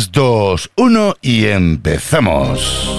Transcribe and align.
3, 0.00 0.12
2, 0.12 0.70
1 0.76 1.16
y 1.20 1.44
empezamos. 1.46 2.90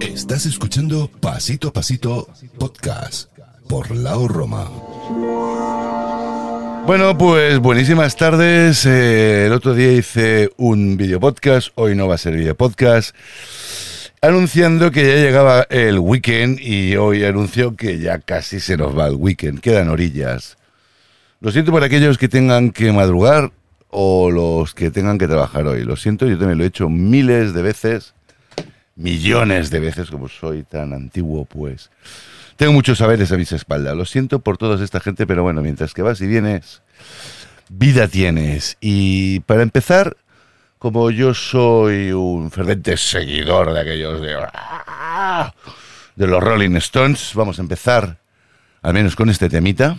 Estás 0.00 0.44
escuchando 0.44 1.10
Pasito 1.20 1.68
a 1.68 1.72
Pasito 1.72 2.28
Podcast 2.58 3.30
por 3.68 3.90
Lao 3.96 4.28
Roma. 4.28 4.68
Bueno, 6.86 7.16
pues 7.16 7.58
buenísimas 7.60 8.14
tardes. 8.14 8.84
Eh, 8.84 9.46
el 9.46 9.52
otro 9.52 9.72
día 9.72 9.92
hice 9.92 10.50
un 10.58 10.98
video 10.98 11.18
podcast, 11.20 11.68
hoy 11.76 11.94
no 11.94 12.06
va 12.06 12.16
a 12.16 12.18
ser 12.18 12.36
video 12.36 12.54
podcast, 12.54 13.16
anunciando 14.26 14.90
que 14.90 15.06
ya 15.06 15.16
llegaba 15.16 15.66
el 15.68 15.98
weekend 15.98 16.58
y 16.60 16.96
hoy 16.96 17.24
anuncio 17.24 17.76
que 17.76 17.98
ya 17.98 18.18
casi 18.18 18.58
se 18.58 18.76
nos 18.76 18.96
va 18.96 19.06
el 19.06 19.16
weekend, 19.16 19.60
quedan 19.60 19.88
orillas. 19.88 20.56
Lo 21.40 21.52
siento 21.52 21.72
por 21.72 21.84
aquellos 21.84 22.16
que 22.16 22.28
tengan 22.28 22.70
que 22.70 22.90
madrugar 22.92 23.52
o 23.90 24.30
los 24.30 24.74
que 24.74 24.90
tengan 24.90 25.18
que 25.18 25.28
trabajar 25.28 25.66
hoy. 25.66 25.84
Lo 25.84 25.96
siento, 25.96 26.26
yo 26.26 26.38
también 26.38 26.58
lo 26.58 26.64
he 26.64 26.68
hecho 26.68 26.88
miles 26.88 27.52
de 27.52 27.62
veces, 27.62 28.14
millones 28.96 29.70
de 29.70 29.80
veces, 29.80 30.10
como 30.10 30.28
soy 30.28 30.62
tan 30.62 30.94
antiguo, 30.94 31.44
pues. 31.44 31.90
Tengo 32.56 32.72
muchos 32.72 32.98
saberes 32.98 33.30
a 33.30 33.36
mis 33.36 33.52
espaldas. 33.52 33.94
Lo 33.96 34.06
siento 34.06 34.38
por 34.38 34.56
toda 34.56 34.82
esta 34.82 35.00
gente, 35.00 35.26
pero 35.26 35.42
bueno, 35.42 35.60
mientras 35.60 35.92
que 35.92 36.02
vas 36.02 36.20
y 36.22 36.26
vienes, 36.26 36.82
vida 37.68 38.08
tienes. 38.08 38.78
Y 38.80 39.40
para 39.40 39.62
empezar, 39.62 40.16
como 40.84 41.10
yo 41.10 41.32
soy 41.32 42.12
un 42.12 42.50
ferviente 42.50 42.98
seguidor 42.98 43.72
de 43.72 43.80
aquellos 43.80 44.20
de, 44.20 44.36
de 46.14 46.26
los 46.26 46.44
Rolling 46.44 46.76
Stones, 46.76 47.32
vamos 47.32 47.58
a 47.58 47.62
empezar 47.62 48.18
al 48.82 48.92
menos 48.92 49.16
con 49.16 49.30
este 49.30 49.48
temita. 49.48 49.96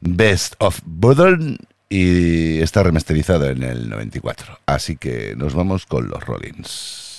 Best 0.00 0.54
of 0.60 0.80
Modern 0.86 1.58
y 1.90 2.60
está 2.60 2.82
remasterizado 2.82 3.50
en 3.50 3.62
el 3.62 3.90
94. 3.90 4.60
Así 4.64 4.96
que 4.96 5.34
nos 5.36 5.52
vamos 5.52 5.84
con 5.84 6.08
los 6.08 6.24
Rollins. 6.24 7.11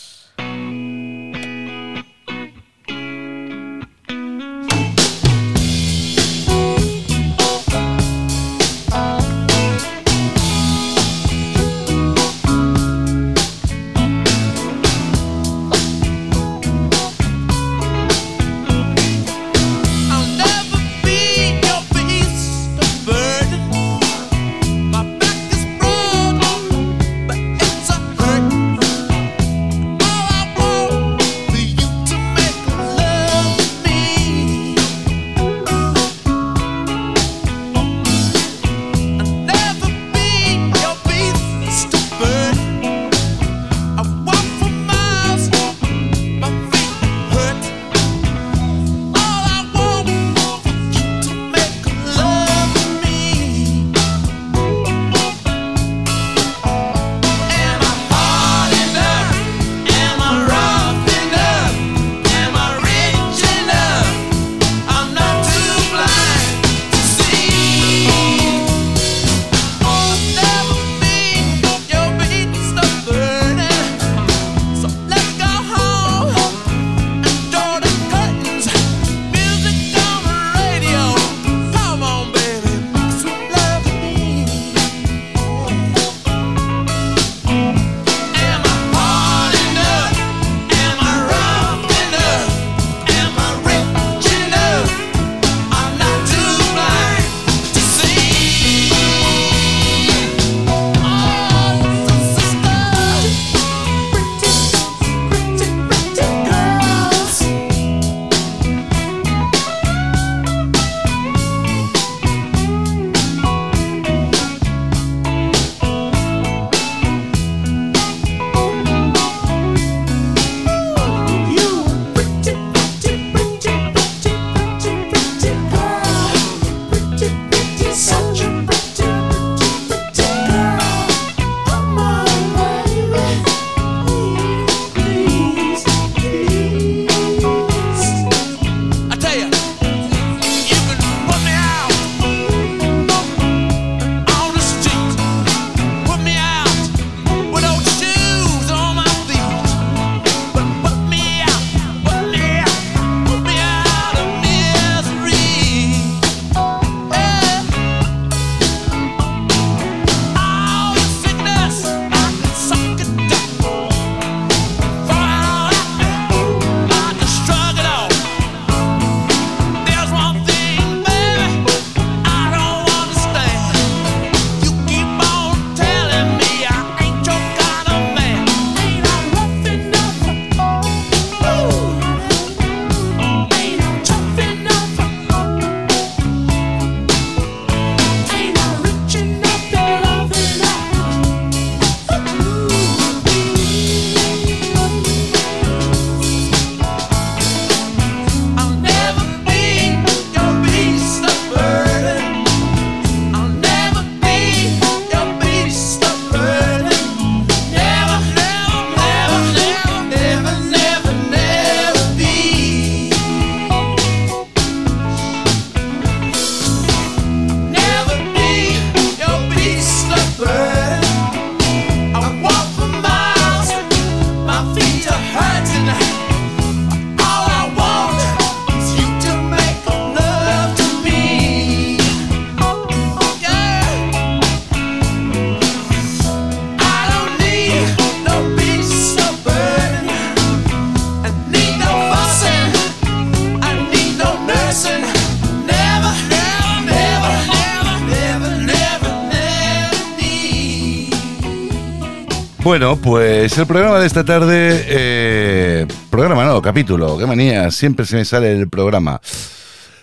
Bueno, 252.64 252.96
pues 252.96 253.58
el 253.58 253.68
programa 253.68 254.00
de 254.00 254.08
esta 254.08 254.24
tarde, 254.24 254.86
eh, 254.88 255.86
programa 256.10 256.46
no, 256.46 256.62
capítulo, 256.62 257.18
qué 257.18 257.26
manía, 257.26 257.70
siempre 257.72 258.06
se 258.06 258.16
me 258.16 258.24
sale 258.24 258.54
el 258.54 258.70
programa. 258.70 259.20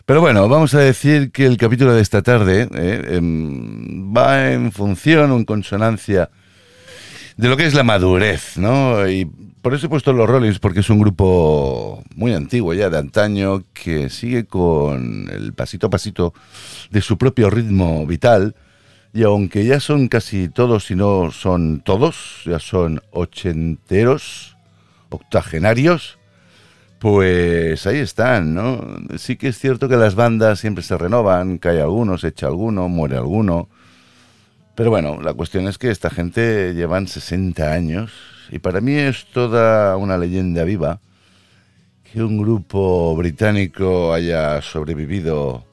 Pero 0.05 0.21
bueno, 0.21 0.47
vamos 0.47 0.75
a 0.75 0.81
decir 0.81 1.33
que 1.33 1.47
el 1.47 1.57
capítulo 1.57 1.95
de 1.95 2.03
esta 2.03 2.21
tarde 2.21 2.69
eh, 2.75 3.17
em, 3.17 4.15
va 4.15 4.53
en 4.53 4.73
función 4.73 5.31
o 5.31 5.37
en 5.39 5.47
consonancia 5.47 6.29
de 7.39 7.49
lo 7.49 7.57
que 7.57 7.65
es 7.65 7.73
la 7.73 7.83
madurez, 7.83 8.59
¿no? 8.59 9.09
Y 9.09 9.25
por 9.63 9.73
eso 9.73 9.87
he 9.87 9.89
puesto 9.89 10.13
los 10.13 10.29
Rollins, 10.29 10.59
porque 10.59 10.81
es 10.81 10.91
un 10.91 11.01
grupo 11.01 12.05
muy 12.15 12.35
antiguo 12.35 12.75
ya, 12.75 12.91
de 12.91 12.99
antaño, 12.99 13.65
que 13.73 14.11
sigue 14.11 14.45
con 14.45 15.31
el 15.33 15.55
pasito 15.55 15.87
a 15.87 15.91
pasito 15.91 16.35
de 16.91 17.01
su 17.01 17.17
propio 17.17 17.49
ritmo 17.49 18.07
vital. 18.07 18.55
Y 19.13 19.25
aunque 19.25 19.65
ya 19.65 19.81
son 19.81 20.09
casi 20.09 20.49
todos, 20.49 20.87
si 20.87 20.95
no 20.95 21.33
son 21.33 21.81
todos, 21.81 22.43
ya 22.45 22.61
son 22.61 23.03
ochenteros, 23.11 24.57
octogenarios, 25.09 26.19
pues 27.01 27.87
ahí 27.87 27.99
están, 27.99 28.55
¿no? 28.55 28.85
Sí 29.17 29.37
que 29.37 29.49
es 29.49 29.59
cierto 29.59 29.89
que 29.89 29.97
las 29.97 30.15
bandas 30.15 30.61
siempre 30.61 30.85
se 30.85 30.97
renovan, 30.97 31.59
cae 31.59 31.81
alguno, 31.81 32.19
se 32.19 32.29
echa 32.29 32.47
alguno, 32.47 32.89
muere 32.89 33.17
alguno. 33.17 33.69
Pero 34.77 34.91
bueno, 34.91 35.21
la 35.21 35.35
cuestión 35.35 35.67
es 35.67 35.79
que 35.79 35.91
esta 35.91 36.11
gente 36.11 36.73
llevan 36.75 37.09
60 37.09 37.73
años 37.73 38.13
y 38.51 38.61
para 38.61 38.81
mí 38.81 38.95
es 38.95 39.27
toda 39.33 39.97
una 39.97 40.19
leyenda 40.19 40.63
viva 40.65 41.01
que 42.13 42.23
un 42.23 42.39
grupo 42.39 43.17
británico 43.17 44.13
haya 44.13 44.61
sobrevivido 44.63 45.65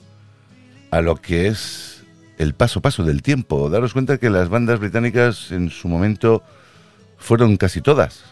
a 0.92 1.02
lo 1.02 1.18
que 1.18 1.48
es 1.48 1.97
el 2.38 2.54
paso 2.54 2.80
a 2.80 2.82
paso 2.82 3.04
del 3.04 3.22
tiempo. 3.22 3.70
Daros 3.70 3.94
cuenta 3.94 4.18
que 4.18 4.30
las 4.30 4.50
bandas 4.50 4.80
británicas 4.80 5.52
en 5.52 5.70
su 5.70 5.88
momento 5.88 6.44
fueron 7.18 7.58
casi 7.58 7.82
todas. 7.82 8.24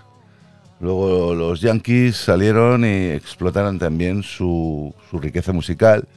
Luego 0.79 1.33
los 1.33 1.61
Yankees 1.61 2.17
salieron 2.17 2.85
y 2.85 3.11
explotaron 3.11 3.79
también 3.79 4.23
su, 4.23 4.93
su 5.09 5.19
riqueza 5.19 5.53
musical. 5.53 6.07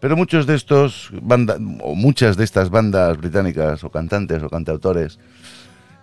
Pero 0.00 0.16
muchos 0.16 0.46
de 0.46 0.56
estos 0.56 1.10
bandas, 1.22 1.58
o 1.80 1.94
muchas 1.94 2.36
de 2.36 2.44
estas 2.44 2.70
bandas 2.70 3.16
británicas, 3.16 3.84
o 3.84 3.90
cantantes 3.90 4.42
o 4.42 4.50
cantautores, 4.50 5.18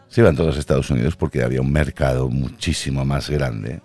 se 0.07 0.21
iban 0.21 0.37
todos 0.37 0.55
a 0.55 0.59
Estados 0.59 0.89
Unidos 0.89 1.17
porque 1.17 1.43
había 1.43 1.61
un 1.61 1.71
mercado 1.71 2.29
muchísimo 2.29 3.03
más 3.03 3.29
grande, 3.29 3.81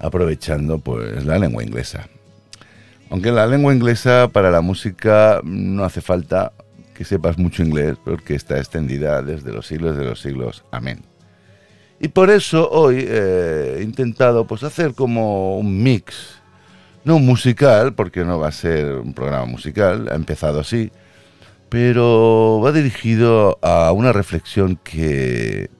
aprovechando 0.00 0.80
pues 0.80 1.24
la 1.24 1.38
lengua 1.38 1.62
inglesa. 1.62 2.08
Aunque 3.10 3.30
la 3.30 3.46
lengua 3.46 3.72
inglesa 3.72 4.28
para 4.28 4.50
la 4.50 4.60
música 4.60 5.40
no 5.44 5.84
hace 5.84 6.00
falta 6.00 6.52
que 6.98 7.04
sepas 7.04 7.38
mucho 7.38 7.62
inglés 7.62 7.96
porque 8.04 8.34
está 8.34 8.58
extendida 8.58 9.22
desde 9.22 9.52
los 9.52 9.68
siglos 9.68 9.96
de 9.96 10.04
los 10.04 10.20
siglos. 10.20 10.64
Amén. 10.72 11.04
Y 12.00 12.08
por 12.08 12.28
eso 12.28 12.68
hoy 12.68 13.04
eh, 13.06 13.76
he 13.78 13.82
intentado 13.84 14.48
pues 14.48 14.64
hacer 14.64 14.94
como 14.94 15.58
un 15.58 15.80
mix, 15.80 16.40
no 17.04 17.20
musical, 17.20 17.94
porque 17.94 18.24
no 18.24 18.40
va 18.40 18.48
a 18.48 18.52
ser 18.52 18.96
un 18.96 19.14
programa 19.14 19.44
musical, 19.44 20.08
ha 20.10 20.16
empezado 20.16 20.58
así, 20.58 20.90
pero 21.68 22.60
va 22.64 22.72
dirigido 22.72 23.60
a 23.62 23.92
una 23.92 24.12
reflexión 24.12 24.74
que 24.82 25.70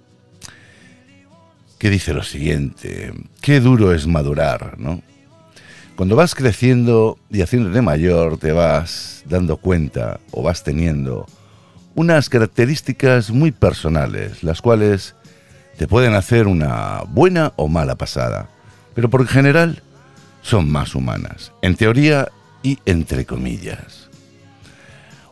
que 1.80 1.90
dice 1.90 2.14
lo 2.14 2.22
siguiente, 2.22 3.12
qué 3.40 3.58
duro 3.58 3.92
es 3.92 4.06
madurar, 4.06 4.78
¿no? 4.78 5.02
Cuando 5.98 6.14
vas 6.14 6.36
creciendo 6.36 7.18
y 7.28 7.42
haciéndote 7.42 7.82
mayor, 7.82 8.38
te 8.38 8.52
vas 8.52 9.24
dando 9.26 9.56
cuenta 9.56 10.20
o 10.30 10.44
vas 10.44 10.62
teniendo 10.62 11.26
unas 11.96 12.28
características 12.28 13.32
muy 13.32 13.50
personales, 13.50 14.44
las 14.44 14.62
cuales 14.62 15.16
te 15.76 15.88
pueden 15.88 16.14
hacer 16.14 16.46
una 16.46 17.02
buena 17.08 17.52
o 17.56 17.66
mala 17.66 17.96
pasada, 17.96 18.48
pero 18.94 19.10
por 19.10 19.26
general 19.26 19.82
son 20.40 20.70
más 20.70 20.94
humanas, 20.94 21.50
en 21.62 21.74
teoría 21.74 22.28
y 22.62 22.78
entre 22.86 23.26
comillas. 23.26 24.08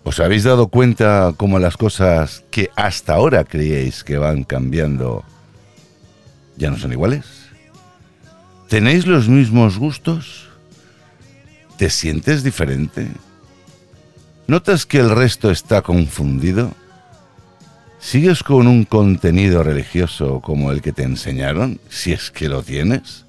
¿Os 0.03 0.19
habéis 0.19 0.43
dado 0.43 0.67
cuenta 0.67 1.33
cómo 1.37 1.61
las 1.61 1.77
cosas 1.77 2.43
que 2.51 2.71
hasta 2.75 3.15
ahora 3.15 3.45
creíais 3.45 4.03
que 4.03 4.19
van 4.19 4.43
cambiando 4.43 5.23
ya 6.57 6.71
no 6.73 6.77
son 6.77 6.91
iguales? 6.91 7.51
¿Tenéis 8.69 9.07
los 9.07 9.29
mismos 9.29 9.79
gustos? 9.79 10.46
¿Te 11.79 11.91
sientes 11.91 12.43
diferente? 12.43 13.09
¿Notas 14.47 14.87
que 14.87 14.99
el 14.99 15.11
resto 15.11 15.51
está 15.51 15.83
confundido? 15.83 16.73
¿Sigues 17.99 18.43
con 18.43 18.67
un 18.67 18.85
contenido 18.85 19.63
religioso 19.63 20.41
como 20.41 20.73
el 20.73 20.81
que 20.81 20.93
te 20.93 21.03
enseñaron, 21.03 21.79
si 21.91 22.13
es 22.13 22.31
que 22.31 22.49
lo 22.49 22.63
tienes? 22.63 23.27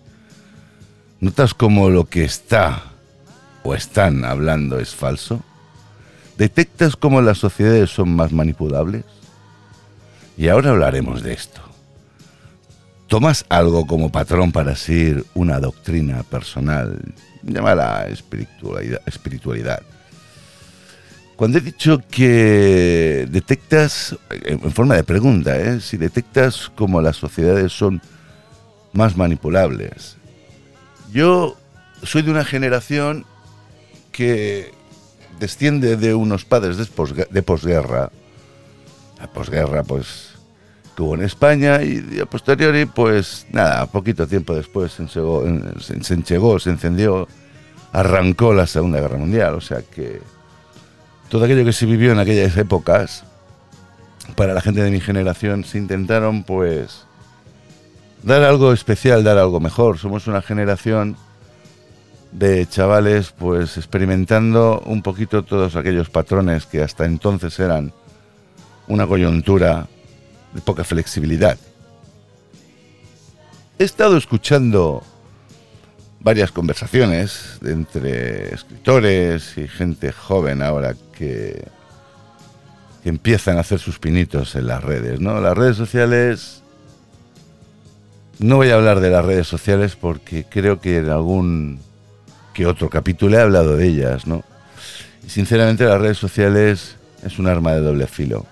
¿Notas 1.20 1.54
como 1.54 1.90
lo 1.90 2.06
que 2.06 2.24
está 2.24 2.84
o 3.64 3.76
están 3.76 4.24
hablando 4.24 4.80
es 4.80 4.96
falso? 4.96 5.42
¿Detectas 6.38 6.96
cómo 6.96 7.22
las 7.22 7.40
sociedades 7.40 7.90
son 7.90 8.16
más 8.16 8.32
manipulables? 8.32 9.04
Y 10.38 10.48
ahora 10.48 10.70
hablaremos 10.70 11.22
de 11.22 11.34
esto. 11.34 11.60
¿Tomas 13.08 13.46
algo 13.50 13.86
como 13.88 14.12
patrón 14.12 14.54
para 14.54 14.76
seguir 14.78 15.26
una 15.34 15.60
doctrina 15.60 16.24
personal 16.24 17.00
llámala 17.48 18.08
espiritualidad, 18.08 19.02
espiritualidad. 19.06 19.82
Cuando 21.36 21.60
he 21.60 21.62
dicho 21.62 22.02
que 22.10 23.28
detectas, 23.30 24.16
en 24.30 24.72
forma 24.72 24.96
de 24.96 25.04
pregunta, 25.04 25.58
¿eh? 25.58 25.80
si 25.82 25.98
detectas 25.98 26.72
como 26.76 27.00
las 27.00 27.16
sociedades 27.16 27.72
son 27.72 28.02
más 28.94 29.16
manipulables. 29.16 30.18
Yo 31.12 31.56
soy 32.02 32.24
de 32.24 32.32
una 32.32 32.44
generación 32.44 33.26
que 34.12 34.74
desciende 35.40 35.96
de 35.96 36.16
unos 36.16 36.44
padres 36.44 36.78
de 36.78 37.44
posguerra. 37.44 38.12
La 39.20 39.28
posguerra, 39.28 39.84
pues, 39.84 40.37
tuvo 40.98 41.14
en 41.14 41.22
España 41.22 41.84
y 41.84 42.20
a 42.20 42.26
posteriori, 42.26 42.88
pues 42.88 43.46
nada, 43.52 43.86
poquito 43.86 44.26
tiempo 44.26 44.56
después 44.56 44.94
se 44.94 45.04
enchegó, 45.04 45.46
se 45.80 46.60
se 46.60 46.70
encendió, 46.72 47.28
arrancó 47.94 48.52
la 48.52 48.66
Segunda 48.66 49.00
Guerra 49.00 49.18
Mundial. 49.20 49.54
O 49.54 49.62
sea 49.62 49.84
que 49.84 50.20
todo 51.30 51.46
aquello 51.46 51.64
que 51.64 51.72
se 51.72 51.86
vivió 51.86 52.14
en 52.14 52.18
aquellas 52.18 52.58
épocas, 52.58 53.26
para 54.36 54.56
la 54.56 54.62
gente 54.62 54.82
de 54.82 54.90
mi 54.90 55.00
generación, 55.00 55.66
se 55.66 55.78
intentaron 55.78 56.42
pues 56.42 57.06
dar 58.24 58.42
algo 58.42 58.74
especial, 58.74 59.24
dar 59.24 59.38
algo 59.38 59.60
mejor. 59.60 60.00
Somos 60.00 60.26
una 60.26 60.42
generación 60.42 61.16
de 62.32 62.66
chavales 62.66 63.36
pues 63.38 63.78
experimentando 63.78 64.82
un 64.88 65.04
poquito 65.04 65.44
todos 65.44 65.76
aquellos 65.76 66.10
patrones 66.10 66.66
que 66.66 66.82
hasta 66.82 67.06
entonces 67.06 67.60
eran 67.60 67.94
una 68.88 69.06
coyuntura 69.06 69.88
poca 70.62 70.84
flexibilidad. 70.84 71.58
He 73.80 73.84
estado 73.84 74.18
escuchando 74.18 75.04
varias 76.20 76.52
conversaciones 76.52 77.60
entre 77.64 78.54
escritores 78.54 79.58
y 79.58 79.68
gente 79.68 80.12
joven 80.12 80.62
ahora 80.62 80.96
que, 81.14 81.64
que 83.04 83.10
empiezan 83.10 83.58
a 83.58 83.62
hacer 83.62 83.80
sus 83.80 84.00
pinitos 84.00 84.56
en 84.56 84.68
las 84.68 84.84
redes, 84.84 85.20
¿no? 85.20 85.40
Las 85.42 85.58
redes 85.58 85.78
sociales... 85.78 86.64
No 88.40 88.58
voy 88.58 88.70
a 88.70 88.76
hablar 88.76 89.00
de 89.00 89.10
las 89.10 89.26
redes 89.26 89.48
sociales 89.48 89.96
porque 89.96 90.46
creo 90.48 90.80
que 90.80 90.98
en 90.98 91.10
algún 91.10 91.80
que 92.54 92.68
otro 92.68 92.90
capítulo 92.90 93.38
he 93.38 93.42
hablado 93.42 93.78
de 93.78 93.88
ellas, 93.88 94.28
¿no? 94.28 94.44
Y 95.26 95.30
sinceramente 95.30 95.86
las 95.86 96.00
redes 96.00 96.18
sociales 96.18 96.96
es 97.24 97.40
un 97.40 97.48
arma 97.48 97.74
de 97.74 97.82
doble 97.82 98.08
filo. 98.08 98.46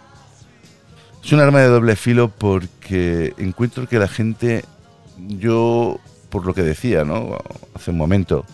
Es 1.25 1.33
un 1.33 1.39
arma 1.39 1.61
de 1.61 1.69
doble 1.69 1.95
filo 1.95 2.29
porque 2.29 3.33
encuentro 3.39 3.89
que 3.89 3.97
la 3.97 4.07
gente, 4.07 4.63
yo, 5.17 5.99
por 6.29 6.45
lo 6.45 6.53
que 6.53 6.61
decía, 6.61 7.03
¿no? 7.03 7.39
Hace 7.73 7.89
un 7.89 7.97
momento, 7.97 8.45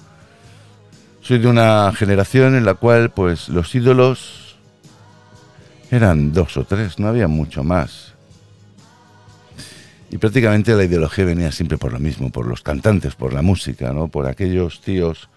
soy 1.19 1.39
de 1.39 1.49
una 1.49 1.91
generación 1.93 2.55
en 2.55 2.63
la 2.63 2.75
cual, 2.75 3.11
pues, 3.11 3.49
los 3.49 3.75
ídolos 3.75 4.55
eran 5.91 6.31
dos 6.31 6.55
o 6.55 6.63
tres, 6.63 6.97
no 6.97 7.09
había 7.09 7.27
mucho 7.27 7.61
más. 7.65 8.13
Y 10.09 10.17
prácticamente 10.17 10.73
la 10.73 10.85
ideología 10.85 11.25
venía 11.25 11.51
siempre 11.51 11.77
por 11.77 11.91
lo 11.91 11.99
mismo, 11.99 12.31
por 12.31 12.47
los 12.47 12.61
cantantes, 12.61 13.15
por 13.15 13.33
la 13.33 13.41
música, 13.41 13.91
¿no? 13.91 14.07
Por 14.07 14.27
aquellos 14.27 14.79
tíos 14.79 15.27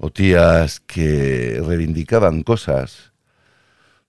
o 0.00 0.10
tías 0.10 0.80
que 0.80 1.62
reivindicaban 1.64 2.42
cosas 2.42 3.12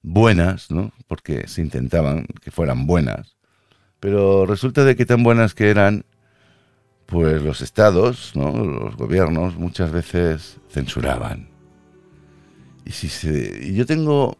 buenas, 0.07 0.71
¿no? 0.71 0.91
Porque 1.07 1.47
se 1.47 1.61
intentaban 1.61 2.25
que 2.41 2.51
fueran 2.51 2.87
buenas. 2.87 3.35
Pero 3.99 4.45
resulta 4.45 4.83
de 4.83 4.95
que 4.95 5.05
tan 5.05 5.23
buenas 5.23 5.53
que 5.53 5.69
eran, 5.69 6.05
pues 7.05 7.41
los 7.41 7.61
estados, 7.61 8.31
¿no? 8.35 8.51
Los 8.63 8.95
gobiernos 8.95 9.57
muchas 9.57 9.91
veces 9.91 10.57
censuraban. 10.69 11.49
Y 12.85 12.91
si 12.91 13.09
se, 13.09 13.73
yo 13.73 13.85
tengo, 13.85 14.37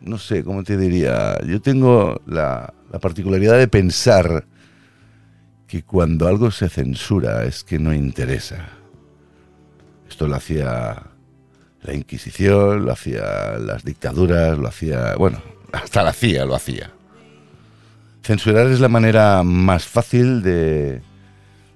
no 0.00 0.18
sé, 0.18 0.44
¿cómo 0.44 0.62
te 0.62 0.76
diría? 0.76 1.38
Yo 1.44 1.60
tengo 1.60 2.20
la, 2.26 2.72
la 2.92 2.98
particularidad 3.00 3.58
de 3.58 3.68
pensar 3.68 4.46
que 5.66 5.82
cuando 5.82 6.28
algo 6.28 6.50
se 6.50 6.68
censura 6.68 7.44
es 7.44 7.64
que 7.64 7.78
no 7.80 7.92
interesa. 7.92 8.68
Esto 10.08 10.28
lo 10.28 10.36
hacía 10.36 11.13
la 11.84 11.94
Inquisición, 11.94 12.86
lo 12.86 12.92
hacía 12.92 13.58
las 13.58 13.84
dictaduras, 13.84 14.58
lo 14.58 14.68
hacía, 14.68 15.14
bueno, 15.16 15.40
hasta 15.72 16.02
la 16.02 16.12
CIA 16.12 16.46
lo 16.46 16.54
hacía. 16.54 16.90
Censurar 18.22 18.68
es 18.68 18.80
la 18.80 18.88
manera 18.88 19.42
más 19.42 19.86
fácil 19.86 20.42
de, 20.42 21.02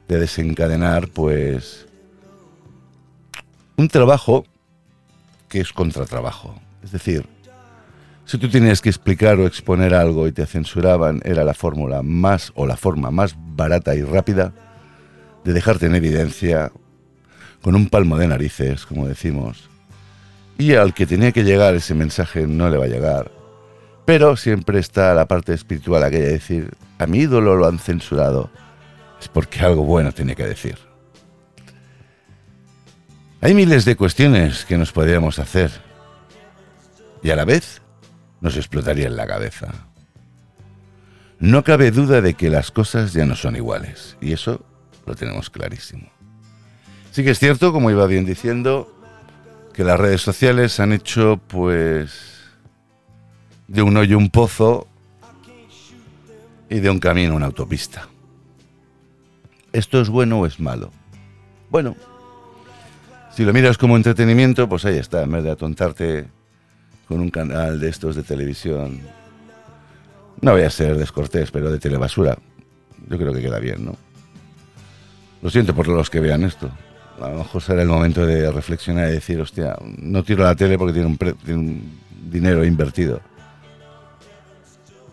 de 0.09 0.19
desencadenar, 0.19 1.09
pues, 1.09 1.87
un 3.77 3.89
trabajo 3.89 4.47
que 5.49 5.61
es 5.61 5.73
contratrabajo. 5.73 6.59
Es 6.83 6.91
decir, 6.91 7.27
si 8.25 8.39
tú 8.39 8.49
tenías 8.49 8.81
que 8.81 8.89
explicar 8.89 9.39
o 9.39 9.47
exponer 9.47 9.95
algo 9.95 10.27
y 10.27 10.33
te 10.33 10.47
censuraban, 10.47 11.21
era 11.25 11.45
la 11.45 11.55
fórmula 11.55 12.03
más 12.03 12.51
o 12.55 12.67
la 12.67 12.77
forma 12.77 13.11
más 13.11 13.35
barata 13.37 13.95
y 13.95 14.03
rápida 14.03 14.53
de 15.45 15.53
dejarte 15.53 15.87
en 15.87 15.95
evidencia 15.95 16.73
con 17.61 17.75
un 17.75 17.89
palmo 17.89 18.17
de 18.17 18.29
narices, 18.29 18.87
como 18.87 19.07
decimos. 19.07 19.69
Y 20.59 20.75
al 20.75 20.93
que 20.93 21.07
tenía 21.07 21.33
que 21.33 21.45
llegar 21.45 21.75
ese 21.77 21.95
mensaje 21.95 22.47
no 22.47 22.69
le 22.69 22.77
va 22.77 22.85
a 22.85 22.89
llegar. 22.89 23.31
Pero 24.05 24.37
siempre 24.37 24.81
está 24.81 25.15
la 25.15 25.29
parte 25.29 25.55
espiritual 25.55 26.03
aquella 26.03 26.25
de 26.25 26.33
decir, 26.33 26.75
a 26.99 27.07
mi 27.07 27.19
ídolo 27.19 27.57
lo 27.57 27.67
han 27.67 27.79
censurado, 27.79 28.51
es 29.21 29.29
porque 29.29 29.61
algo 29.61 29.85
bueno 29.85 30.13
tiene 30.13 30.35
que 30.35 30.47
decir. 30.47 30.79
Hay 33.41 33.55
miles 33.55 33.85
de 33.85 33.97
cuestiones 33.97 34.65
que 34.65 34.77
nos 34.77 34.91
podríamos 34.91 35.39
hacer 35.39 35.71
y 37.23 37.31
a 37.31 37.37
la 37.37 37.45
vez 37.45 37.81
nos 38.41 38.57
explotaría 38.57 39.07
en 39.07 39.17
la 39.17 39.27
cabeza. 39.27 39.69
No 41.39 41.63
cabe 41.63 41.93
duda 41.93 42.21
de 42.21 42.35
que 42.35 42.51
las 42.51 42.73
cosas 42.73 43.13
ya 43.13 43.27
no 43.27 43.37
son 43.37 43.55
iguales 43.55 44.17
y 44.21 44.33
eso 44.33 44.65
lo 45.07 45.15
tenemos 45.15 45.51
clarísimo. 45.51 46.09
Sí 47.13 47.23
que 47.23 47.31
es 47.31 47.39
cierto, 47.39 47.73
como 47.73 47.91
iba 47.91 48.07
bien 48.07 48.25
diciendo, 48.25 48.98
que 49.79 49.85
las 49.85 50.01
redes 50.01 50.23
sociales 50.23 50.81
han 50.81 50.93
hecho 50.93 51.41
pues 51.47 52.41
de 53.69 53.81
un 53.81 53.97
hoyo 53.97 54.19
un 54.19 54.29
pozo 54.29 54.89
y 56.69 56.81
de 56.81 56.91
un 56.91 56.99
camino 56.99 57.37
una 57.37 57.47
autopista. 57.47 58.09
¿Esto 59.73 60.01
es 60.01 60.09
bueno 60.09 60.41
o 60.41 60.47
es 60.47 60.59
malo? 60.59 60.91
Bueno, 61.71 61.95
si 63.31 63.45
lo 63.45 63.53
miras 63.53 63.79
como 63.79 63.97
entretenimiento, 63.97 64.69
pues 64.69 64.85
ahí 64.85 64.99
está, 64.99 65.23
en 65.23 65.31
vez 65.31 65.45
de 65.45 65.53
atontarte 65.53 66.27
con 67.07 67.21
un 67.21 67.31
canal 67.31 67.79
de 67.79 67.89
estos 67.89 68.17
de 68.17 68.25
televisión. 68.25 69.01
No 70.41 70.55
voy 70.55 70.63
a 70.63 70.71
ser 70.71 70.99
descortés, 70.99 71.53
pero 71.53 71.71
de 71.71 71.79
telebasura. 71.79 72.37
Yo 73.09 73.17
creo 73.17 73.33
que 73.33 73.43
queda 73.43 73.61
bien, 73.61 73.85
¿no? 73.85 73.95
Lo 75.41 75.51
siento 75.51 75.73
por 75.73 75.87
los 75.87 76.11
que 76.11 76.19
vean 76.19 76.43
esto. 76.43 76.69
A 77.21 77.29
lo 77.29 77.39
mejor 77.39 77.63
será 77.63 77.83
el 77.83 77.89
momento 77.89 78.25
de 78.25 78.51
reflexionar 78.53 79.09
y 79.09 79.13
decir, 79.13 79.41
hostia, 79.41 79.77
no 79.99 80.23
tiro 80.23 80.45
la 80.45 80.55
tele 80.55 80.79
porque 80.79 80.93
tiene 80.93 81.09
un, 81.09 81.17
pre- 81.17 81.33
tiene 81.35 81.61
un 81.61 81.99
dinero 82.31 82.65
invertido. 82.65 83.21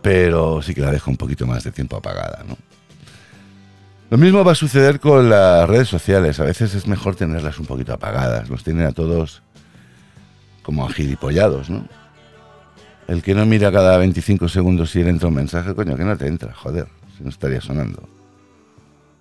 Pero 0.01 0.61
sí 0.61 0.75
que 0.75 0.81
la 0.81 0.91
dejo 0.91 1.09
un 1.09 1.17
poquito 1.17 1.47
más 1.47 1.63
de 1.63 1.71
tiempo 1.71 1.97
apagada, 1.97 2.43
¿no? 2.47 2.57
Lo 4.11 4.19
mismo 4.19 4.43
va 4.43 4.51
a 4.51 4.55
suceder 4.55 4.99
con 4.99 5.29
las 5.31 5.67
redes 5.67 5.87
sociales. 5.87 6.39
A 6.39 6.43
veces 6.43 6.75
es 6.75 6.85
mejor 6.87 7.15
tenerlas 7.15 7.57
un 7.57 7.65
poquito 7.65 7.91
apagadas. 7.93 8.49
Los 8.49 8.63
tienen 8.63 8.85
a 8.85 8.91
todos 8.91 9.41
como 10.61 10.85
agilipollados, 10.85 11.71
¿no? 11.71 11.87
El 13.07 13.23
que 13.23 13.33
no 13.33 13.45
mira 13.47 13.71
cada 13.71 13.97
25 13.97 14.47
segundos 14.47 14.91
si 14.91 15.03
le 15.03 15.09
entra 15.09 15.27
un 15.27 15.33
mensaje, 15.35 15.73
coño, 15.73 15.95
que 15.95 16.03
no 16.03 16.15
te 16.17 16.27
entra, 16.27 16.53
joder, 16.53 16.87
si 17.17 17.23
no 17.23 17.29
estaría 17.29 17.61
sonando. 17.61 18.07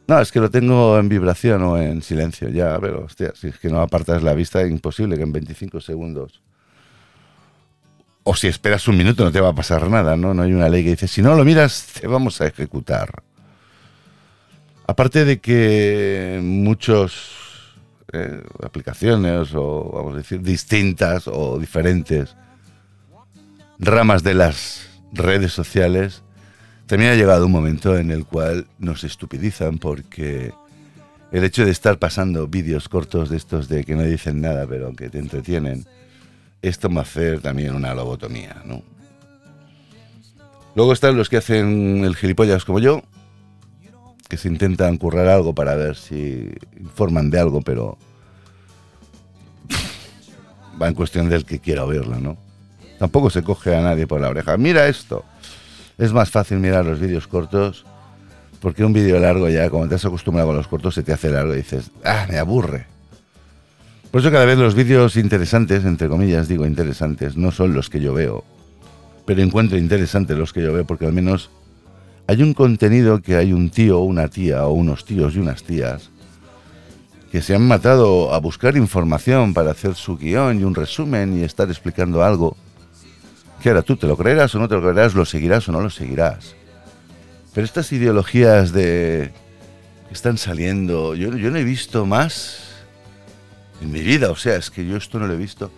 No, 0.06 0.20
es 0.20 0.30
que 0.30 0.40
lo 0.40 0.50
tengo 0.50 0.98
en 0.98 1.08
vibración 1.08 1.62
o 1.62 1.78
en 1.78 2.02
silencio, 2.02 2.48
ya, 2.48 2.78
pero 2.78 3.04
hostia, 3.04 3.32
si 3.34 3.48
es 3.48 3.58
que 3.58 3.70
no 3.70 3.80
apartas 3.80 4.22
la 4.22 4.34
vista, 4.34 4.66
imposible 4.66 5.16
que 5.16 5.22
en 5.22 5.32
25 5.32 5.80
segundos. 5.80 6.42
O 8.22 8.34
si 8.34 8.48
esperas 8.48 8.86
un 8.88 8.98
minuto 8.98 9.24
no 9.24 9.32
te 9.32 9.40
va 9.40 9.50
a 9.50 9.54
pasar 9.54 9.88
nada, 9.88 10.16
¿no? 10.16 10.34
No 10.34 10.42
hay 10.42 10.52
una 10.52 10.68
ley 10.68 10.84
que 10.84 10.90
dice, 10.90 11.08
si 11.08 11.22
no 11.22 11.34
lo 11.34 11.44
miras, 11.44 11.86
te 12.00 12.06
vamos 12.06 12.40
a 12.40 12.46
ejecutar. 12.46 13.22
Aparte 14.86 15.24
de 15.24 15.40
que 15.40 16.40
muchos 16.42 17.72
eh, 18.12 18.42
aplicaciones 18.62 19.54
o 19.54 19.90
vamos 19.92 20.14
a 20.14 20.18
decir 20.18 20.42
distintas 20.42 21.26
o 21.26 21.58
diferentes 21.58 22.36
ramas 23.78 24.22
de 24.22 24.34
las 24.34 24.88
redes 25.12 25.52
sociales, 25.52 26.23
también 26.94 27.10
ha 27.10 27.16
llegado 27.16 27.46
un 27.46 27.50
momento 27.50 27.98
en 27.98 28.12
el 28.12 28.24
cual 28.24 28.68
nos 28.78 29.02
estupidizan 29.02 29.78
porque 29.78 30.52
el 31.32 31.42
hecho 31.42 31.64
de 31.64 31.72
estar 31.72 31.98
pasando 31.98 32.46
vídeos 32.46 32.88
cortos 32.88 33.30
de 33.30 33.36
estos 33.36 33.68
de 33.68 33.82
que 33.82 33.96
no 33.96 34.04
dicen 34.04 34.40
nada 34.40 34.64
pero 34.68 34.94
que 34.94 35.10
te 35.10 35.18
entretienen, 35.18 35.86
esto 36.62 36.88
me 36.90 37.00
hacer 37.00 37.40
también 37.40 37.74
una 37.74 37.96
lobotomía, 37.96 38.62
¿no? 38.64 38.84
Luego 40.76 40.92
están 40.92 41.16
los 41.16 41.28
que 41.28 41.38
hacen 41.38 42.04
el 42.04 42.14
gilipollas 42.14 42.64
como 42.64 42.78
yo, 42.78 43.02
que 44.28 44.36
se 44.36 44.46
intentan 44.46 44.96
currar 44.96 45.26
algo 45.26 45.52
para 45.52 45.74
ver 45.74 45.96
si 45.96 46.48
informan 46.78 47.28
de 47.28 47.40
algo, 47.40 47.60
pero 47.60 47.98
va 50.80 50.86
en 50.86 50.94
cuestión 50.94 51.28
del 51.28 51.44
que 51.44 51.58
quiera 51.58 51.84
oírlo, 51.84 52.20
¿no? 52.20 52.36
Tampoco 53.00 53.30
se 53.30 53.42
coge 53.42 53.74
a 53.74 53.80
nadie 53.80 54.06
por 54.06 54.20
la 54.20 54.28
oreja. 54.28 54.56
Mira 54.56 54.86
esto. 54.86 55.24
Es 55.98 56.12
más 56.12 56.30
fácil 56.30 56.58
mirar 56.58 56.84
los 56.84 56.98
vídeos 57.00 57.26
cortos 57.26 57.84
porque 58.60 58.84
un 58.84 58.92
vídeo 58.92 59.18
largo 59.18 59.48
ya, 59.48 59.68
como 59.68 59.86
te 59.88 59.96
has 59.96 60.04
acostumbrado 60.04 60.50
a 60.50 60.54
los 60.54 60.68
cortos, 60.68 60.94
se 60.94 61.02
te 61.02 61.12
hace 61.12 61.28
largo 61.28 61.52
y 61.52 61.58
dices, 61.58 61.90
ah, 62.02 62.26
me 62.30 62.38
aburre. 62.38 62.86
Por 64.10 64.20
eso 64.20 64.30
cada 64.30 64.46
vez 64.46 64.56
los 64.56 64.74
vídeos 64.74 65.16
interesantes, 65.16 65.84
entre 65.84 66.08
comillas 66.08 66.48
digo 66.48 66.64
interesantes, 66.64 67.36
no 67.36 67.50
son 67.50 67.74
los 67.74 67.90
que 67.90 68.00
yo 68.00 68.14
veo, 68.14 68.44
pero 69.26 69.42
encuentro 69.42 69.76
interesantes 69.76 70.38
los 70.38 70.52
que 70.52 70.62
yo 70.62 70.72
veo 70.72 70.86
porque 70.86 71.04
al 71.04 71.12
menos 71.12 71.50
hay 72.26 72.42
un 72.42 72.54
contenido 72.54 73.20
que 73.20 73.36
hay 73.36 73.52
un 73.52 73.70
tío 73.70 74.00
o 74.00 74.04
una 74.04 74.28
tía 74.28 74.66
o 74.66 74.72
unos 74.72 75.04
tíos 75.04 75.36
y 75.36 75.40
unas 75.40 75.62
tías 75.62 76.10
que 77.30 77.42
se 77.42 77.54
han 77.54 77.66
matado 77.66 78.32
a 78.32 78.38
buscar 78.38 78.76
información 78.76 79.52
para 79.52 79.72
hacer 79.72 79.94
su 79.96 80.16
guion 80.16 80.60
y 80.60 80.64
un 80.64 80.74
resumen 80.74 81.36
y 81.36 81.42
estar 81.42 81.68
explicando 81.68 82.22
algo 82.22 82.56
que 83.64 83.70
ahora 83.70 83.80
tú 83.80 83.96
te 83.96 84.06
lo 84.06 84.14
creerás 84.14 84.54
o 84.54 84.58
no 84.58 84.68
te 84.68 84.74
lo 84.74 84.82
creerás, 84.82 85.14
lo 85.14 85.24
seguirás 85.24 85.66
o 85.70 85.72
no 85.72 85.80
lo 85.80 85.88
seguirás. 85.88 86.54
Pero 87.54 87.64
estas 87.64 87.90
ideologías 87.92 88.72
de 88.72 89.32
que 90.06 90.12
están 90.12 90.36
saliendo, 90.36 91.14
yo, 91.14 91.34
yo 91.34 91.50
no 91.50 91.56
he 91.56 91.64
visto 91.64 92.04
más 92.04 92.74
en 93.80 93.90
mi 93.90 94.02
vida, 94.02 94.30
o 94.30 94.36
sea, 94.36 94.56
es 94.56 94.70
que 94.70 94.86
yo 94.86 94.98
esto 94.98 95.18
no 95.18 95.26
lo 95.26 95.32
he 95.32 95.38
visto. 95.38 95.70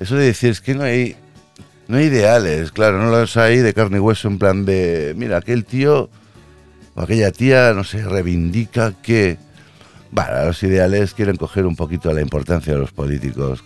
Eso 0.00 0.16
de 0.16 0.24
decir, 0.24 0.50
es 0.50 0.60
que 0.60 0.74
no 0.74 0.82
hay, 0.82 1.14
no 1.86 1.98
hay 1.98 2.06
ideales, 2.06 2.72
claro, 2.72 2.98
no 2.98 3.12
los 3.12 3.36
hay 3.36 3.58
de 3.58 3.74
carne 3.74 3.98
y 3.98 4.00
hueso 4.00 4.26
en 4.26 4.40
plan 4.40 4.64
de, 4.64 5.14
mira, 5.16 5.36
aquel 5.36 5.64
tío 5.64 6.10
o 6.96 7.00
aquella 7.00 7.30
tía, 7.30 7.74
no 7.74 7.84
sé, 7.84 8.02
reivindica 8.02 8.92
que... 9.04 9.38
Bueno, 10.10 10.46
los 10.46 10.60
ideales 10.64 11.14
quieren 11.14 11.36
coger 11.36 11.64
un 11.64 11.76
poquito 11.76 12.12
la 12.12 12.22
importancia 12.22 12.72
de 12.72 12.80
los 12.80 12.90
políticos, 12.90 13.62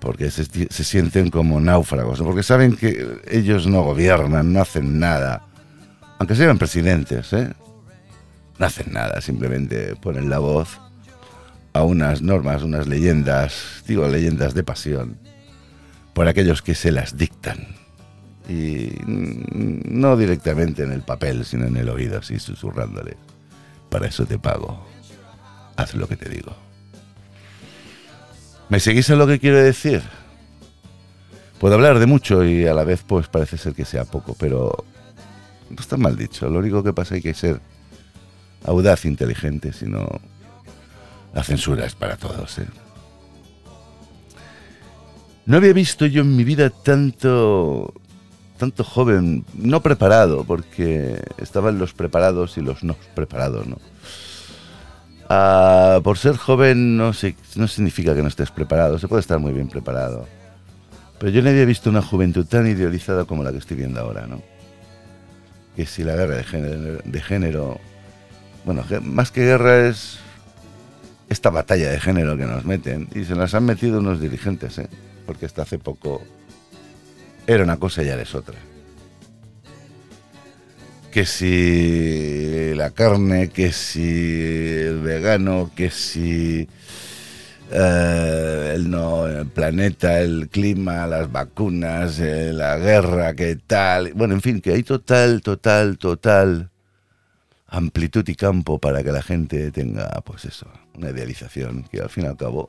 porque 0.00 0.30
se, 0.30 0.44
sienten 0.68 1.30
como 1.30 1.60
náufragos, 1.60 2.20
porque 2.20 2.42
saben 2.42 2.76
que 2.76 3.20
ellos 3.28 3.66
no 3.66 3.82
gobiernan, 3.82 4.52
no 4.52 4.60
hacen 4.60 4.98
nada, 4.98 5.42
aunque 6.18 6.34
sean 6.34 6.58
presidentes, 6.58 7.32
¿eh? 7.32 7.52
no 8.58 8.66
hacen 8.66 8.92
nada, 8.92 9.20
simplemente 9.20 9.96
ponen 9.96 10.30
la 10.30 10.38
voz 10.38 10.80
a 11.72 11.82
unas 11.82 12.22
normas, 12.22 12.62
unas 12.62 12.86
leyendas, 12.86 13.82
digo 13.86 14.08
leyendas 14.08 14.54
de 14.54 14.64
pasión, 14.64 15.18
por 16.14 16.28
aquellos 16.28 16.62
que 16.62 16.74
se 16.74 16.90
las 16.90 17.16
dictan. 17.16 17.66
Y 18.48 18.92
no 19.04 20.16
directamente 20.16 20.84
en 20.84 20.92
el 20.92 21.02
papel, 21.02 21.44
sino 21.44 21.66
en 21.66 21.76
el 21.76 21.88
oído, 21.88 22.18
así 22.18 22.38
susurrándole. 22.38 23.16
Para 23.90 24.06
eso 24.06 24.24
te 24.24 24.38
pago. 24.38 24.86
Haz 25.76 25.94
lo 25.94 26.06
que 26.06 26.16
te 26.16 26.28
digo. 26.28 26.56
¿Me 28.68 28.80
seguís 28.80 29.08
en 29.10 29.18
lo 29.18 29.26
que 29.26 29.38
quiero 29.38 29.62
decir? 29.62 30.02
Puedo 31.60 31.74
hablar 31.74 31.98
de 31.98 32.06
mucho 32.06 32.44
y 32.44 32.66
a 32.66 32.74
la 32.74 32.84
vez 32.84 33.02
pues 33.06 33.28
parece 33.28 33.56
ser 33.56 33.74
que 33.74 33.84
sea 33.84 34.04
poco, 34.04 34.34
pero 34.38 34.84
no 35.70 35.76
está 35.78 35.96
mal 35.96 36.16
dicho. 36.16 36.48
Lo 36.50 36.58
único 36.58 36.82
que 36.82 36.92
pasa 36.92 37.16
es 37.16 37.22
que 37.22 37.28
hay 37.28 37.34
que 37.34 37.38
ser 37.38 37.60
audaz, 38.64 39.04
inteligente, 39.04 39.72
si 39.72 39.86
no 39.86 40.06
la 41.32 41.44
censura 41.44 41.86
es 41.86 41.94
para 41.94 42.16
todos. 42.16 42.58
¿eh? 42.58 42.66
No 45.44 45.58
había 45.58 45.72
visto 45.72 46.06
yo 46.06 46.22
en 46.22 46.34
mi 46.34 46.44
vida 46.44 46.70
tanto, 46.70 47.94
tanto 48.58 48.82
joven, 48.82 49.44
no 49.54 49.82
preparado, 49.82 50.44
porque 50.44 51.22
estaban 51.38 51.78
los 51.78 51.92
preparados 51.92 52.58
y 52.58 52.62
los 52.62 52.82
no 52.82 52.96
preparados, 53.14 53.66
¿no? 53.66 53.78
Ah, 55.28 56.00
por 56.04 56.18
ser 56.18 56.36
joven 56.36 56.96
no, 56.96 57.12
no 57.56 57.68
significa 57.68 58.14
que 58.14 58.22
no 58.22 58.28
estés 58.28 58.50
preparado, 58.50 58.98
se 58.98 59.08
puede 59.08 59.20
estar 59.20 59.38
muy 59.38 59.52
bien 59.52 59.68
preparado. 59.68 60.26
Pero 61.18 61.32
yo 61.32 61.42
no 61.42 61.50
había 61.50 61.64
visto 61.64 61.90
una 61.90 62.02
juventud 62.02 62.46
tan 62.46 62.66
idealizada 62.66 63.24
como 63.24 63.42
la 63.42 63.50
que 63.50 63.58
estoy 63.58 63.76
viendo 63.76 64.00
ahora, 64.00 64.26
¿no? 64.26 64.42
que 65.76 65.84
si 65.84 66.02
la 66.02 66.16
guerra 66.16 66.36
de 66.36 67.20
género, 67.22 67.78
bueno, 68.64 68.82
más 69.02 69.30
que 69.30 69.42
guerra 69.42 69.88
es 69.88 70.18
esta 71.28 71.50
batalla 71.50 71.90
de 71.90 72.00
género 72.00 72.36
que 72.38 72.46
nos 72.46 72.64
meten 72.64 73.08
y 73.14 73.24
se 73.24 73.34
las 73.34 73.54
han 73.54 73.66
metido 73.66 73.98
unos 73.98 74.18
dirigentes, 74.18 74.78
¿eh? 74.78 74.88
porque 75.26 75.44
hasta 75.44 75.62
hace 75.62 75.78
poco 75.78 76.22
era 77.46 77.62
una 77.62 77.76
cosa 77.76 78.02
y 78.02 78.08
ahora 78.08 78.22
es 78.22 78.34
otra. 78.34 78.56
Que 81.16 81.24
si 81.24 82.74
la 82.74 82.90
carne, 82.90 83.48
que 83.48 83.72
si 83.72 84.82
el 84.82 85.00
vegano, 85.00 85.70
que 85.74 85.88
si 85.88 86.68
eh, 87.70 88.72
el, 88.74 88.90
no, 88.90 89.26
el 89.26 89.46
planeta, 89.46 90.20
el 90.20 90.50
clima, 90.50 91.06
las 91.06 91.32
vacunas, 91.32 92.20
eh, 92.20 92.52
la 92.52 92.76
guerra, 92.76 93.32
que 93.32 93.56
tal. 93.56 94.12
Bueno, 94.12 94.34
en 94.34 94.42
fin, 94.42 94.60
que 94.60 94.74
hay 94.74 94.82
total, 94.82 95.40
total, 95.40 95.96
total 95.96 96.68
amplitud 97.66 98.28
y 98.28 98.34
campo 98.34 98.78
para 98.78 99.02
que 99.02 99.10
la 99.10 99.22
gente 99.22 99.70
tenga, 99.70 100.20
pues 100.20 100.44
eso, 100.44 100.66
una 100.94 101.08
idealización 101.08 101.84
que 101.84 102.02
al 102.02 102.10
fin 102.10 102.24
y 102.24 102.26
al 102.26 102.36
cabo 102.36 102.68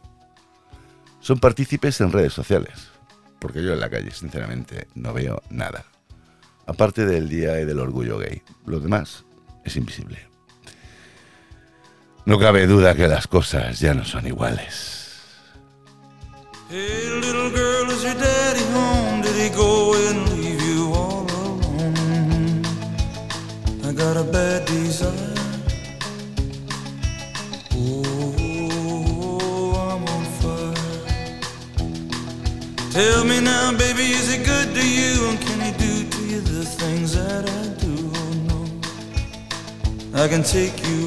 son 1.20 1.38
partícipes 1.40 2.00
en 2.00 2.14
redes 2.14 2.32
sociales. 2.32 2.92
Porque 3.40 3.62
yo 3.62 3.74
en 3.74 3.82
la 3.82 3.90
calle, 3.90 4.12
sinceramente, 4.12 4.88
no 4.96 5.12
veo 5.12 5.44
nada. 5.50 5.84
Aparte 6.68 7.06
del 7.06 7.30
día 7.30 7.60
y 7.60 7.66
del 7.66 7.80
orgullo 7.80 8.20
gay. 8.20 8.42
Lo 8.66 8.80
demás 8.80 9.24
es 9.64 9.76
invisible. 9.78 10.20
No 12.26 12.38
cabe 12.38 12.68
duda 12.68 12.94
que 12.94 13.08
las 13.08 13.26
cosas 13.28 13.80
ya 13.80 13.94
no 13.94 14.04
son 14.04 14.28
iguales. 14.28 14.98
Hey, 16.70 17.10
little 17.22 17.50
girl, 17.50 17.90
is 17.90 18.04
your 18.04 18.14
daddy 18.16 18.66
home? 18.74 19.22
Did 19.22 19.36
he 19.38 19.50
go 19.56 19.94
and 19.94 20.30
leave 20.34 20.62
you 20.62 20.92
all 20.94 21.26
alone? 21.26 22.62
I 23.86 23.94
got 23.94 24.18
a 24.18 24.24
bad 24.24 24.47
I 40.18 40.28
can 40.28 40.42
take 40.42 40.76
you 40.88 41.07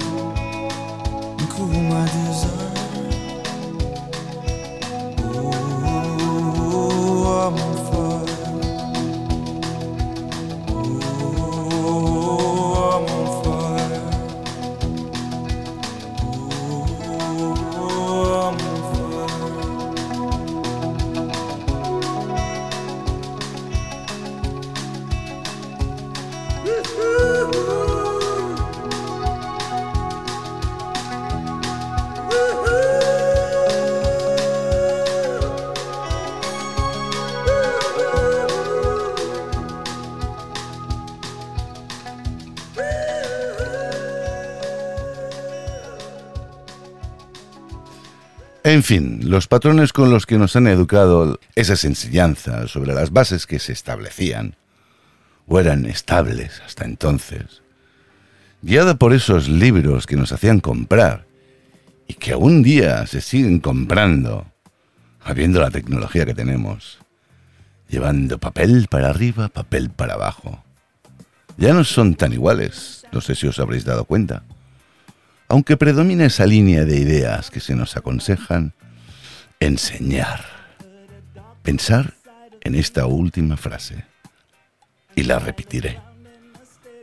En 48.71 48.83
fin, 48.83 49.29
los 49.29 49.49
patrones 49.49 49.91
con 49.91 50.11
los 50.11 50.25
que 50.25 50.37
nos 50.37 50.55
han 50.55 50.65
educado 50.65 51.41
esas 51.55 51.83
enseñanzas 51.83 52.71
sobre 52.71 52.93
las 52.93 53.11
bases 53.11 53.45
que 53.45 53.59
se 53.59 53.73
establecían, 53.73 54.55
o 55.45 55.59
eran 55.59 55.85
estables 55.85 56.61
hasta 56.65 56.85
entonces, 56.85 57.63
guiada 58.61 58.95
por 58.95 59.11
esos 59.11 59.49
libros 59.49 60.07
que 60.07 60.15
nos 60.15 60.31
hacían 60.31 60.61
comprar 60.61 61.25
y 62.07 62.13
que 62.13 62.31
aún 62.31 62.63
día 62.63 63.05
se 63.07 63.19
siguen 63.19 63.59
comprando, 63.59 64.45
habiendo 65.19 65.59
la 65.59 65.69
tecnología 65.69 66.25
que 66.25 66.33
tenemos, 66.33 66.99
llevando 67.89 68.37
papel 68.37 68.87
para 68.89 69.09
arriba, 69.09 69.49
papel 69.49 69.89
para 69.89 70.13
abajo. 70.13 70.63
Ya 71.57 71.73
no 71.73 71.83
son 71.83 72.15
tan 72.15 72.31
iguales, 72.31 73.05
no 73.11 73.19
sé 73.19 73.35
si 73.35 73.47
os 73.47 73.59
habréis 73.59 73.83
dado 73.83 74.05
cuenta 74.05 74.43
aunque 75.51 75.75
predomina 75.75 76.23
esa 76.27 76.45
línea 76.45 76.85
de 76.85 76.97
ideas 76.97 77.51
que 77.51 77.59
se 77.59 77.75
nos 77.75 77.97
aconsejan 77.97 78.73
enseñar. 79.59 80.45
Pensar 81.61 82.13
en 82.61 82.73
esta 82.75 83.05
última 83.05 83.57
frase. 83.57 84.05
Y 85.13 85.23
la 85.23 85.39
repetiré. 85.39 85.99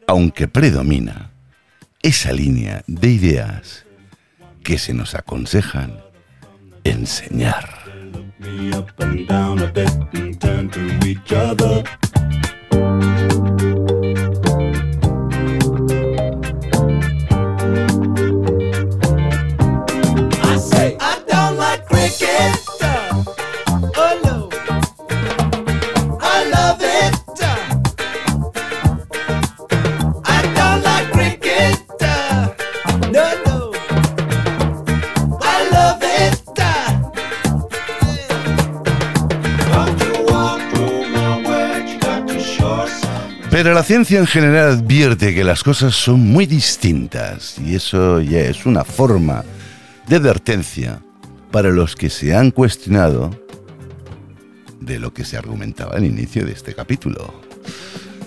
Aunque 0.07 0.49
predomina 0.49 1.31
esa 2.01 2.33
línea 2.33 2.83
de 2.87 3.11
ideas 3.11 3.85
que 4.65 4.79
se 4.79 4.95
nos 4.95 5.15
aconsejan 5.15 6.01
enseñar. 6.85 7.69
Pero 43.59 43.75
la 43.75 43.83
ciencia 43.83 44.21
en 44.21 44.29
general 44.29 44.69
advierte 44.69 45.35
que 45.35 45.43
las 45.43 45.65
cosas 45.65 45.93
son 45.93 46.21
muy 46.21 46.47
distintas 46.47 47.59
y 47.59 47.75
eso 47.75 48.21
ya 48.21 48.39
es 48.39 48.67
una 48.67 48.85
forma 48.85 49.45
de 50.07 50.15
advertencia 50.15 51.01
para 51.51 51.71
los 51.71 51.97
que 51.97 52.09
se 52.09 52.37
han 52.37 52.53
cuestionado 52.53 53.37
de 54.81 55.01
lo 55.01 55.13
que 55.13 55.25
se 55.25 55.37
argumentaba 55.37 55.97
al 55.97 56.05
inicio 56.05 56.47
de 56.47 56.53
este 56.53 56.73
capítulo. 56.73 57.35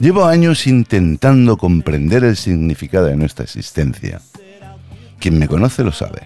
Llevo 0.01 0.25
años 0.25 0.67
intentando 0.67 1.55
comprender 1.55 2.25
el 2.25 2.35
significado 2.35 3.05
de 3.05 3.15
nuestra 3.15 3.45
existencia. 3.45 4.19
Quien 5.17 5.39
me 5.39 5.47
conoce 5.47 5.85
lo 5.85 5.93
sabe. 5.93 6.23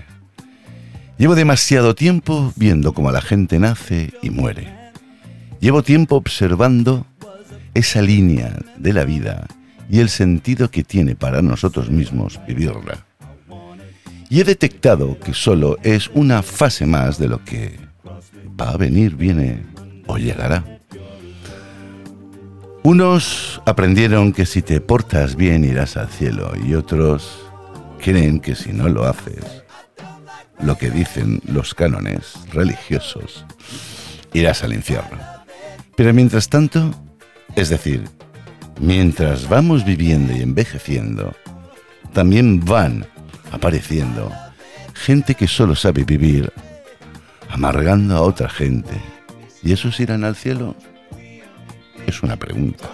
Llevo 1.20 1.36
demasiado 1.36 1.94
tiempo 1.94 2.54
viendo 2.56 2.92
cómo 2.94 3.12
la 3.12 3.22
gente 3.22 3.60
nace 3.60 4.14
y 4.24 4.32
muere. 4.32 4.74
Llevo 5.60 5.84
tiempo 5.84 6.16
observando 6.16 7.06
esa 7.76 8.02
línea 8.02 8.58
de 8.78 8.94
la 8.94 9.06
vida 9.06 9.46
y 9.90 10.00
el 10.00 10.10
sentido 10.10 10.72
que 10.72 10.84
tiene 10.84 11.16
para 11.16 11.44
nosotros 11.44 11.92
mismos 11.92 12.40
vivirla. 12.48 13.06
Y 14.30 14.42
he 14.42 14.44
detectado 14.44 15.20
que 15.20 15.34
solo 15.36 15.78
es 15.84 16.10
una 16.16 16.42
fase 16.42 16.88
más 16.88 17.20
de 17.20 17.28
lo 17.28 17.44
que 17.44 17.78
va 18.60 18.72
a 18.72 18.78
venir, 18.78 19.16
viene 19.16 19.64
o 20.08 20.18
llegará. 20.18 20.64
Unos 22.82 23.62
aprendieron 23.66 24.32
que 24.32 24.46
si 24.46 24.62
te 24.62 24.80
portas 24.82 25.36
bien 25.36 25.64
irás 25.64 25.98
al 25.98 26.10
cielo 26.10 26.54
y 26.66 26.76
otros 26.76 27.46
creen 28.00 28.40
que 28.40 28.56
si 28.56 28.74
no 28.74 28.88
lo 28.88 29.06
haces, 29.06 29.64
lo 30.60 30.78
que 30.78 30.90
dicen 30.90 31.42
los 31.46 31.74
cánones 31.74 32.34
religiosos, 32.52 33.46
irás 34.34 34.64
al 34.64 34.74
infierno. 34.74 35.18
Pero 35.96 36.14
mientras 36.14 36.50
tanto, 36.50 36.92
es 37.56 37.70
decir, 37.70 38.04
mientras 38.80 39.48
vamos 39.48 39.86
viviendo 39.86 40.36
y 40.36 40.42
envejeciendo, 40.42 41.34
también 42.14 42.64
van 42.64 43.06
apareciendo 43.52 44.32
gente 44.94 45.36
que 45.36 45.48
solo 45.48 45.76
sabe 45.76 46.04
vivir 46.04 46.52
amargando 47.50 48.16
a 48.16 48.22
otra 48.22 48.50
gente. 48.50 48.94
¿Y 49.64 49.72
esos 49.72 50.00
irán 50.00 50.24
al 50.24 50.36
cielo? 50.36 50.76
Es 52.06 52.22
una 52.24 52.38
pregunta. 52.38 52.90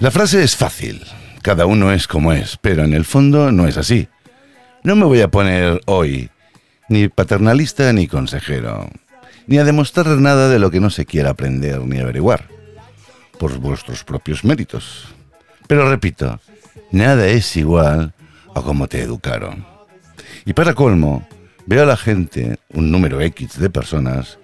La 0.00 0.10
frase 0.10 0.42
es 0.42 0.56
fácil, 0.56 1.02
cada 1.42 1.66
uno 1.66 1.92
es 1.92 2.08
como 2.08 2.32
es, 2.32 2.56
pero 2.56 2.84
en 2.84 2.94
el 2.94 3.04
fondo 3.04 3.52
no 3.52 3.68
es 3.68 3.76
así. 3.76 4.08
No 4.82 4.96
me 4.96 5.04
voy 5.04 5.20
a 5.20 5.30
poner 5.30 5.82
hoy 5.84 6.30
ni 6.88 7.08
paternalista 7.08 7.92
ni 7.92 8.06
consejero, 8.06 8.88
ni 9.46 9.58
a 9.58 9.64
demostrar 9.64 10.06
nada 10.16 10.48
de 10.48 10.58
lo 10.58 10.70
que 10.70 10.80
no 10.80 10.88
se 10.88 11.04
quiera 11.04 11.28
aprender 11.28 11.82
ni 11.82 11.98
averiguar, 11.98 12.48
por 13.38 13.58
vuestros 13.58 14.02
propios 14.02 14.42
méritos. 14.42 15.04
Pero 15.66 15.86
repito, 15.90 16.40
nada 16.90 17.26
es 17.26 17.54
igual 17.58 18.14
a 18.54 18.62
como 18.62 18.88
te 18.88 19.02
educaron. 19.02 19.66
Y 20.46 20.54
para 20.54 20.72
colmo, 20.72 21.28
veo 21.66 21.82
a 21.82 21.86
la 21.86 21.98
gente, 21.98 22.58
un 22.72 22.90
número 22.90 23.20
X 23.20 23.58
de 23.58 23.68
personas, 23.68 24.38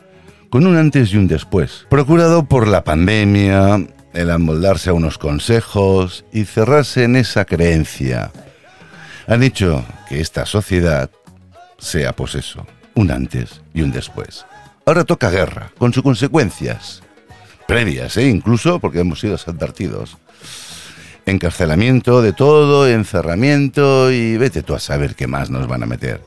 con 0.51 0.66
un 0.66 0.77
antes 0.77 1.14
y 1.14 1.16
un 1.16 1.29
después, 1.29 1.87
procurado 1.88 2.45
por 2.45 2.69
la 2.69 2.85
pandemia, 2.85 3.87
el 4.16 4.31
amoldarse 4.31 4.90
a 4.90 4.94
unos 4.94 5.18
consejos 5.18 6.24
y 6.33 6.44
cerrarse 6.44 7.05
en 7.05 7.16
esa 7.16 7.44
creencia. 7.44 8.33
Han 9.26 9.42
hecho 9.42 9.85
que 10.09 10.20
esta 10.20 10.46
sociedad 10.46 11.11
sea 11.79 12.14
pues 12.14 12.57
un 12.94 13.11
antes 13.11 13.61
y 13.74 13.83
un 13.83 13.92
después. 13.92 14.46
Ahora 14.87 15.05
toca 15.05 15.31
guerra, 15.31 15.70
con 15.79 15.92
sus 15.92 16.02
consecuencias, 16.02 17.02
previas, 17.66 18.16
¿eh? 18.16 18.29
incluso 18.29 18.79
porque 18.79 19.00
hemos 19.00 19.20
sido 19.20 19.37
advertidos. 19.46 20.16
Encarcelamiento 21.26 22.22
de 22.22 22.33
todo, 22.33 22.88
encerramiento 22.88 24.12
y 24.12 24.37
vete 24.37 24.62
tú 24.62 24.74
a 24.74 24.79
saber 24.79 25.14
qué 25.14 25.26
más 25.26 25.50
nos 25.50 25.66
van 25.66 25.83
a 25.83 25.87
meter. 25.87 26.22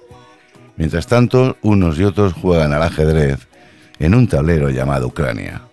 Mientras 0.75 1.07
tanto, 1.07 1.57
unos 1.61 1.97
y 1.97 2.03
otros 2.03 2.33
juegan 2.33 2.73
al 2.73 2.83
ajedrez 2.83 3.47
en 3.97 4.13
un 4.13 4.27
tablero 4.27 4.69
llamado 4.69 5.07
Ucrania. 5.07 5.68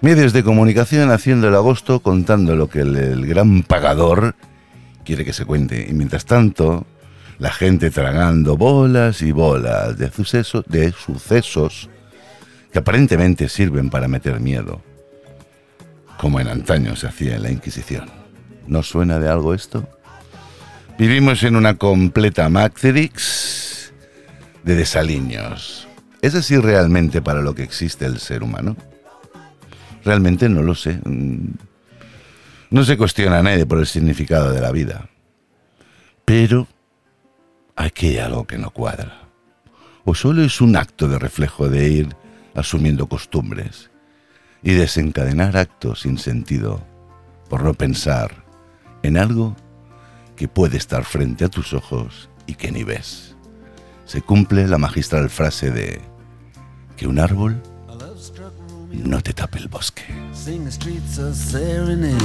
Medios 0.00 0.32
de 0.32 0.44
comunicación 0.44 1.10
haciendo 1.10 1.48
el 1.48 1.56
agosto 1.56 1.98
contando 2.00 2.54
lo 2.54 2.68
que 2.68 2.82
el, 2.82 3.26
gran 3.26 3.64
pagador 3.64 4.36
quiere 5.04 5.24
que 5.24 5.32
se 5.32 5.44
cuente. 5.44 5.88
Y 5.90 5.92
mientras 5.92 6.24
tanto, 6.24 6.86
la 7.40 7.50
gente 7.50 7.90
tragando 7.90 8.56
bolas 8.56 9.22
y 9.22 9.32
bolas 9.32 9.98
de 9.98 10.08
sucesos, 10.12 10.64
de 10.68 10.92
sucesos 10.92 11.90
que 12.72 12.78
aparentemente 12.78 13.48
sirven 13.48 13.90
para 13.90 14.06
meter 14.06 14.38
miedo, 14.38 14.82
como 16.16 16.38
en 16.38 16.46
antaño 16.46 16.94
se 16.94 17.08
hacía 17.08 17.34
en 17.34 17.42
la 17.42 17.50
Inquisición. 17.50 18.08
¿No 18.68 18.84
suena 18.84 19.18
de 19.18 19.28
algo 19.28 19.52
esto? 19.52 19.88
Vivimos 20.96 21.42
en 21.42 21.56
una 21.56 21.74
completa 21.74 22.48
Matrix 22.48 23.92
de 24.62 24.76
desaliños. 24.76 25.88
¿Es 26.22 26.36
así 26.36 26.56
realmente 26.56 27.20
para 27.20 27.40
lo 27.40 27.56
que 27.56 27.64
existe 27.64 28.04
el 28.04 28.20
ser 28.20 28.44
humano? 28.44 28.76
Realmente 30.08 30.48
no 30.48 30.62
lo 30.62 30.74
sé. 30.74 31.02
Mm, 31.04 31.52
No 32.70 32.82
se 32.82 32.96
cuestiona 32.96 33.40
a 33.40 33.42
nadie 33.42 33.66
por 33.66 33.78
el 33.78 33.86
significado 33.86 34.52
de 34.52 34.60
la 34.62 34.72
vida. 34.72 35.10
Pero 36.24 36.66
aquí 37.76 38.06
hay 38.06 38.18
algo 38.18 38.46
que 38.46 38.56
no 38.56 38.70
cuadra. 38.70 39.28
O 40.06 40.14
solo 40.14 40.42
es 40.42 40.62
un 40.62 40.76
acto 40.76 41.08
de 41.08 41.18
reflejo 41.18 41.68
de 41.68 41.90
ir 41.90 42.16
asumiendo 42.54 43.06
costumbres 43.06 43.90
y 44.62 44.72
desencadenar 44.72 45.58
actos 45.58 46.00
sin 46.00 46.16
sentido 46.16 46.82
por 47.50 47.62
no 47.62 47.74
pensar 47.74 48.30
en 49.02 49.18
algo 49.18 49.56
que 50.36 50.48
puede 50.48 50.78
estar 50.78 51.04
frente 51.04 51.44
a 51.44 51.50
tus 51.50 51.74
ojos 51.74 52.30
y 52.46 52.54
que 52.54 52.72
ni 52.72 52.82
ves. 52.82 53.36
Se 54.06 54.22
cumple 54.22 54.66
la 54.68 54.78
magistral 54.78 55.28
frase 55.28 55.70
de 55.70 56.00
que 56.96 57.06
un 57.06 57.18
árbol 57.18 57.62
no 59.04 59.20
te 59.20 59.32
tape 59.32 59.58
el 59.58 59.68
bosque. 59.68 60.02
Sing 60.32 60.64
the 60.64 60.70
streets 60.70 61.18
a 61.18 61.34
serenade, 61.34 62.20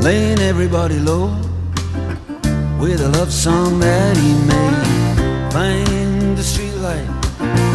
laying 0.00 0.38
everybody 0.38 0.98
low 0.98 1.30
with 2.78 3.00
a 3.00 3.08
love 3.08 3.32
song 3.32 3.80
that 3.80 4.16
he 4.16 4.34
made. 4.46 5.52
Find 5.52 6.36
the 6.36 6.42
streetlight, 6.42 7.08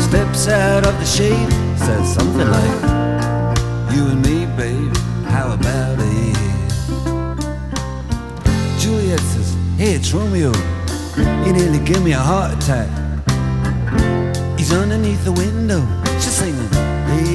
steps 0.02 0.48
out 0.48 0.86
of 0.86 0.98
the 1.00 1.06
shade, 1.06 1.52
says 1.78 2.14
something 2.14 2.50
like, 2.50 2.82
"You 3.94 4.08
and 4.08 4.22
me, 4.22 4.46
babe, 4.58 4.96
how 5.28 5.54
about 5.54 6.00
it?" 6.00 6.38
Juliet 8.80 9.20
says, 9.20 9.56
"Hey, 9.78 9.94
it's 9.96 10.14
Romeo. 10.14 10.52
He 11.44 11.52
nearly 11.52 11.80
gave 11.80 12.02
me 12.04 12.14
a 12.14 12.20
heart 12.20 12.52
attack." 12.54 12.90
He's 14.58 14.72
underneath 14.72 15.24
the 15.24 15.32
window. 15.32 15.82
She's 16.20 16.36
singing, 16.36 16.70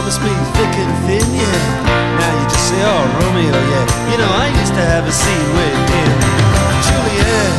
Promised 0.00 0.22
me 0.22 0.32
thick 0.56 0.74
and 0.80 0.92
thin, 1.04 1.28
yeah. 1.36 2.16
Now 2.16 2.32
you 2.40 2.48
just 2.48 2.72
say, 2.72 2.80
oh, 2.88 3.04
Romeo, 3.20 3.52
yeah. 3.52 3.84
You 4.08 4.16
know, 4.16 4.32
I 4.32 4.48
used 4.48 4.72
to 4.72 4.80
have 4.80 5.04
a 5.04 5.12
scene 5.12 5.50
with 5.52 5.76
him. 5.92 6.16
Juliet, 6.88 7.52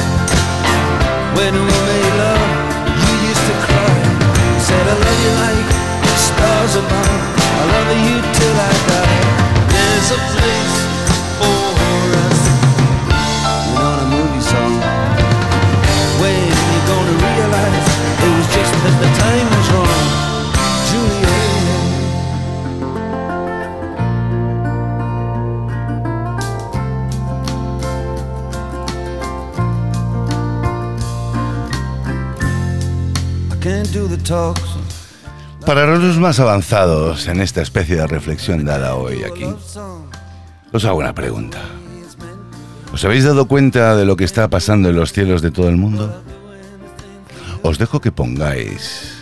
when 1.37 1.53
we 1.53 1.69
made 1.85 2.13
love, 2.17 2.49
you 2.97 3.13
used 3.29 3.45
to 3.45 3.55
cry. 3.61 3.93
Said, 4.57 4.85
I 4.89 4.95
love 5.05 5.19
you 5.21 5.33
like 5.37 5.69
the 6.01 6.15
stars 6.17 6.73
above. 6.81 7.21
I 7.37 7.63
love 7.77 7.93
you 8.09 8.17
till 8.33 8.57
I 8.57 8.73
die. 8.89 9.21
There's 9.69 10.09
a 10.09 10.19
place 10.33 10.90
Para 35.65 35.85
los 35.85 36.17
más 36.17 36.39
avanzados 36.39 37.27
en 37.27 37.41
esta 37.41 37.61
especie 37.61 37.97
de 37.97 38.07
reflexión 38.07 38.63
dada 38.63 38.95
hoy 38.95 39.23
aquí, 39.23 39.45
os 40.71 40.85
hago 40.85 40.99
una 40.99 41.13
pregunta. 41.13 41.59
¿Os 42.93 43.03
habéis 43.03 43.25
dado 43.25 43.47
cuenta 43.47 43.97
de 43.97 44.05
lo 44.05 44.15
que 44.15 44.23
está 44.23 44.49
pasando 44.49 44.89
en 44.89 44.95
los 44.95 45.11
cielos 45.11 45.41
de 45.41 45.51
todo 45.51 45.67
el 45.67 45.75
mundo? 45.75 46.23
Os 47.63 47.77
dejo 47.77 47.99
que 47.99 48.13
pongáis 48.13 49.13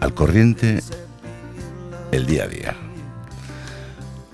al 0.00 0.12
corriente 0.12 0.82
el 2.10 2.26
día 2.26 2.44
a 2.44 2.48
día. 2.48 2.76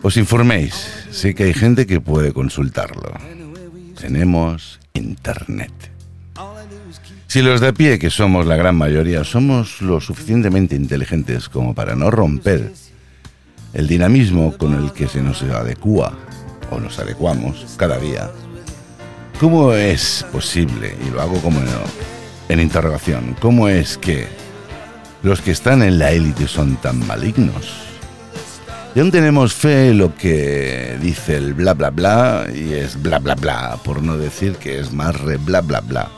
Os 0.03 0.17
informéis, 0.17 1.07
sé 1.13 1.35
que 1.37 1.45
hay 1.45 1.55
gente 1.55 1.87
que 1.87 2.01
puede 2.01 2.33
consultarlo. 2.33 3.13
Tenemos 4.01 4.81
internet. 4.95 5.98
Si 7.29 7.43
los 7.43 7.61
de 7.61 7.69
a 7.69 7.73
pie, 7.75 7.99
que 7.99 8.09
somos 8.09 8.47
la 8.47 8.57
gran 8.57 8.75
mayoría, 8.75 9.23
somos 9.23 9.83
lo 9.83 10.01
suficientemente 10.01 10.75
inteligentes 10.75 11.51
como 11.51 11.75
para 11.75 11.95
no 11.95 12.11
romper 12.11 12.73
el 13.75 13.87
dinamismo 13.87 14.57
con 14.57 14.73
el 14.73 14.93
que 14.93 15.09
se 15.09 15.21
nos 15.21 15.43
adecua 15.43 16.15
o 16.71 16.81
nos 16.81 16.99
adecuamos 16.99 17.75
cada 17.77 17.99
día, 17.99 18.31
¿cómo 19.39 19.75
es 19.75 20.25
posible, 20.33 20.97
y 21.07 21.11
lo 21.11 21.21
hago 21.21 21.39
como 21.43 21.61
en, 21.61 21.67
en 22.49 22.61
interrogación, 22.61 23.37
cómo 23.43 23.69
es 23.69 23.99
que 23.99 24.27
los 25.23 25.43
que 25.43 25.51
están 25.51 25.83
en 25.83 25.99
la 25.99 26.13
élite 26.13 26.49
son 26.49 26.77
tan 26.77 27.07
malignos? 27.07 27.75
Y 28.95 29.01
aún 29.01 29.11
tenemos 29.11 29.53
fe 29.53 29.91
en 29.91 29.99
lo 29.99 30.17
que 30.17 30.97
dice 31.03 31.37
el 31.37 31.53
bla 31.53 31.75
bla 31.75 31.91
bla 31.91 32.47
y 32.51 32.73
es 32.73 33.03
bla 33.03 33.19
bla 33.19 33.35
bla, 33.35 33.77
por 33.85 34.03
no 34.03 34.17
decir 34.17 34.55
que 34.55 34.81
es 34.81 34.95
más 34.95 35.21
re 35.21 35.37
bla 35.37 35.61
bla 35.61 35.83
bla. 35.83 36.18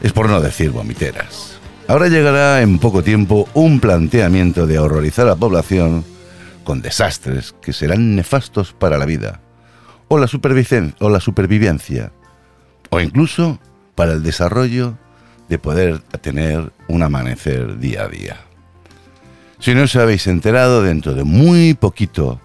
Es 0.00 0.12
por 0.12 0.28
no 0.28 0.40
decir 0.40 0.70
vomiteras. 0.70 1.58
Ahora 1.86 2.08
llegará 2.08 2.62
en 2.62 2.78
poco 2.78 3.02
tiempo 3.02 3.48
un 3.52 3.80
planteamiento 3.80 4.66
de 4.66 4.78
horrorizar 4.78 5.26
a 5.26 5.30
la 5.30 5.36
población 5.36 6.04
con 6.64 6.82
desastres 6.82 7.54
que 7.60 7.72
serán 7.72 8.14
nefastos 8.14 8.72
para 8.72 8.96
la 8.96 9.06
vida, 9.06 9.40
o 10.08 10.18
la, 10.18 10.28
o 11.00 11.10
la 11.10 11.20
supervivencia, 11.20 12.12
o 12.90 13.00
incluso 13.00 13.58
para 13.94 14.12
el 14.12 14.22
desarrollo 14.22 14.96
de 15.48 15.58
poder 15.58 15.98
tener 16.20 16.72
un 16.86 17.02
amanecer 17.02 17.78
día 17.78 18.04
a 18.04 18.08
día. 18.08 18.36
Si 19.58 19.74
no 19.74 19.82
os 19.82 19.96
habéis 19.96 20.26
enterado, 20.26 20.82
dentro 20.82 21.14
de 21.14 21.24
muy 21.24 21.74
poquito, 21.74 22.40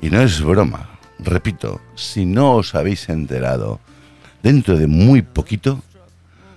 y 0.00 0.08
no 0.08 0.22
es 0.22 0.40
broma, 0.40 0.98
repito, 1.18 1.80
si 1.94 2.24
no 2.24 2.54
os 2.54 2.74
habéis 2.74 3.08
enterado, 3.08 3.80
dentro 4.42 4.78
de 4.78 4.86
muy 4.86 5.22
poquito, 5.22 5.82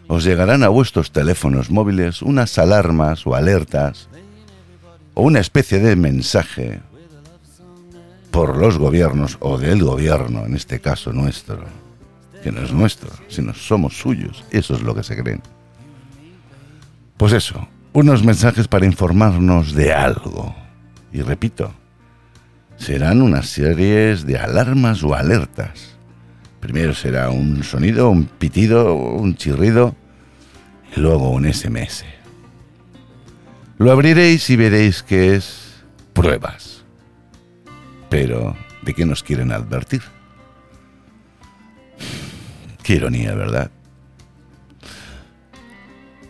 os 0.09 0.23
llegarán 0.23 0.63
a 0.63 0.69
vuestros 0.69 1.11
teléfonos 1.11 1.69
móviles 1.69 2.23
unas 2.23 2.57
alarmas 2.57 3.27
o 3.27 3.35
alertas 3.35 4.09
o 5.13 5.21
una 5.21 5.39
especie 5.39 5.79
de 5.79 5.95
mensaje 5.95 6.81
por 8.31 8.57
los 8.57 8.79
gobiernos 8.79 9.37
o 9.39 9.59
del 9.59 9.83
gobierno, 9.83 10.45
en 10.45 10.55
este 10.55 10.79
caso 10.79 11.13
nuestro, 11.13 11.63
que 12.43 12.51
no 12.51 12.61
es 12.63 12.71
nuestro, 12.71 13.11
sino 13.27 13.53
somos 13.53 13.99
suyos, 13.99 14.43
eso 14.49 14.73
es 14.73 14.81
lo 14.81 14.95
que 14.95 15.03
se 15.03 15.15
creen. 15.15 15.43
Pues 17.15 17.31
eso, 17.31 17.67
unos 17.93 18.23
mensajes 18.23 18.67
para 18.67 18.87
informarnos 18.87 19.75
de 19.75 19.93
algo. 19.93 20.55
Y 21.13 21.21
repito, 21.21 21.71
serán 22.77 23.21
unas 23.21 23.47
series 23.47 24.25
de 24.25 24.39
alarmas 24.39 25.03
o 25.03 25.13
alertas. 25.13 25.98
Primero 26.59 26.93
será 26.93 27.29
un 27.29 27.63
sonido, 27.63 28.09
un 28.09 28.25
pitido, 28.25 28.93
un 28.93 29.35
chirrido 29.35 29.95
y 30.95 30.99
luego 30.99 31.29
un 31.29 31.51
SMS. 31.51 32.03
Lo 33.77 33.91
abriréis 33.91 34.49
y 34.49 34.57
veréis 34.57 35.03
que 35.03 35.35
es 35.35 35.83
pruebas. 36.13 36.83
Pero, 38.09 38.57
¿de 38.81 38.93
qué 38.93 39.05
nos 39.05 39.23
quieren 39.23 39.51
advertir? 39.51 40.01
Qué 42.83 42.95
ironía, 42.95 43.33
¿verdad? 43.35 43.71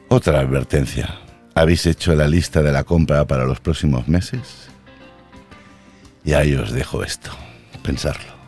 Otra 0.09 0.39
advertencia. 0.39 1.19
¿Habéis 1.55 1.85
hecho 1.85 2.13
la 2.15 2.27
lista 2.27 2.61
de 2.61 2.71
la 2.71 2.83
compra 2.83 3.25
para 3.25 3.45
los 3.45 3.59
próximos 3.59 4.07
meses? 4.07 4.69
Y 6.23 6.33
ahí 6.33 6.53
os 6.53 6.71
dejo 6.71 7.03
esto. 7.03 7.31
Pensarlo. 7.81 8.38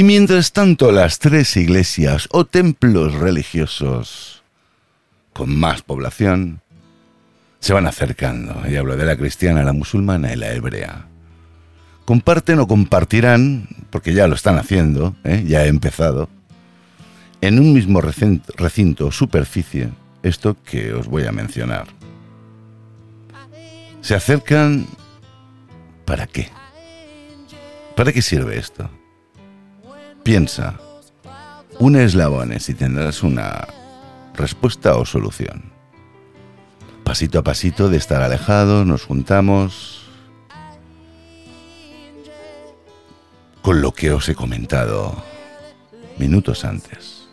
Y 0.00 0.02
mientras 0.02 0.52
tanto, 0.52 0.92
las 0.92 1.18
tres 1.18 1.58
iglesias 1.58 2.26
o 2.30 2.46
templos 2.46 3.12
religiosos 3.12 4.42
con 5.34 5.54
más 5.54 5.82
población 5.82 6.62
se 7.58 7.74
van 7.74 7.86
acercando. 7.86 8.62
Y 8.66 8.76
hablo 8.76 8.96
de 8.96 9.04
la 9.04 9.18
cristiana, 9.18 9.62
la 9.62 9.74
musulmana 9.74 10.32
y 10.32 10.36
la 10.36 10.54
hebrea. 10.54 11.06
Comparten 12.06 12.60
o 12.60 12.66
compartirán, 12.66 13.68
porque 13.90 14.14
ya 14.14 14.26
lo 14.26 14.36
están 14.36 14.56
haciendo, 14.56 15.16
¿eh? 15.22 15.44
ya 15.46 15.66
he 15.66 15.68
empezado, 15.68 16.30
en 17.42 17.58
un 17.58 17.74
mismo 17.74 18.00
recin- 18.00 18.40
recinto 18.56 19.08
o 19.08 19.12
superficie, 19.12 19.90
esto 20.22 20.56
que 20.64 20.94
os 20.94 21.08
voy 21.08 21.26
a 21.26 21.32
mencionar. 21.32 21.88
Se 24.00 24.14
acercan... 24.14 24.86
¿Para 26.06 26.26
qué? 26.26 26.48
¿Para 27.94 28.14
qué 28.14 28.22
sirve 28.22 28.56
esto? 28.56 28.90
Piensa, 30.30 30.78
un 31.80 31.96
eslabones 31.96 32.68
y 32.68 32.74
tendrás 32.74 33.24
una 33.24 33.66
respuesta 34.36 34.96
o 34.96 35.04
solución. 35.04 35.72
Pasito 37.02 37.40
a 37.40 37.42
pasito 37.42 37.88
de 37.88 37.96
estar 37.96 38.22
alejados, 38.22 38.86
nos 38.86 39.02
juntamos 39.02 40.04
con 43.60 43.82
lo 43.82 43.90
que 43.90 44.12
os 44.12 44.28
he 44.28 44.36
comentado 44.36 45.20
minutos 46.16 46.64
antes. 46.64 47.28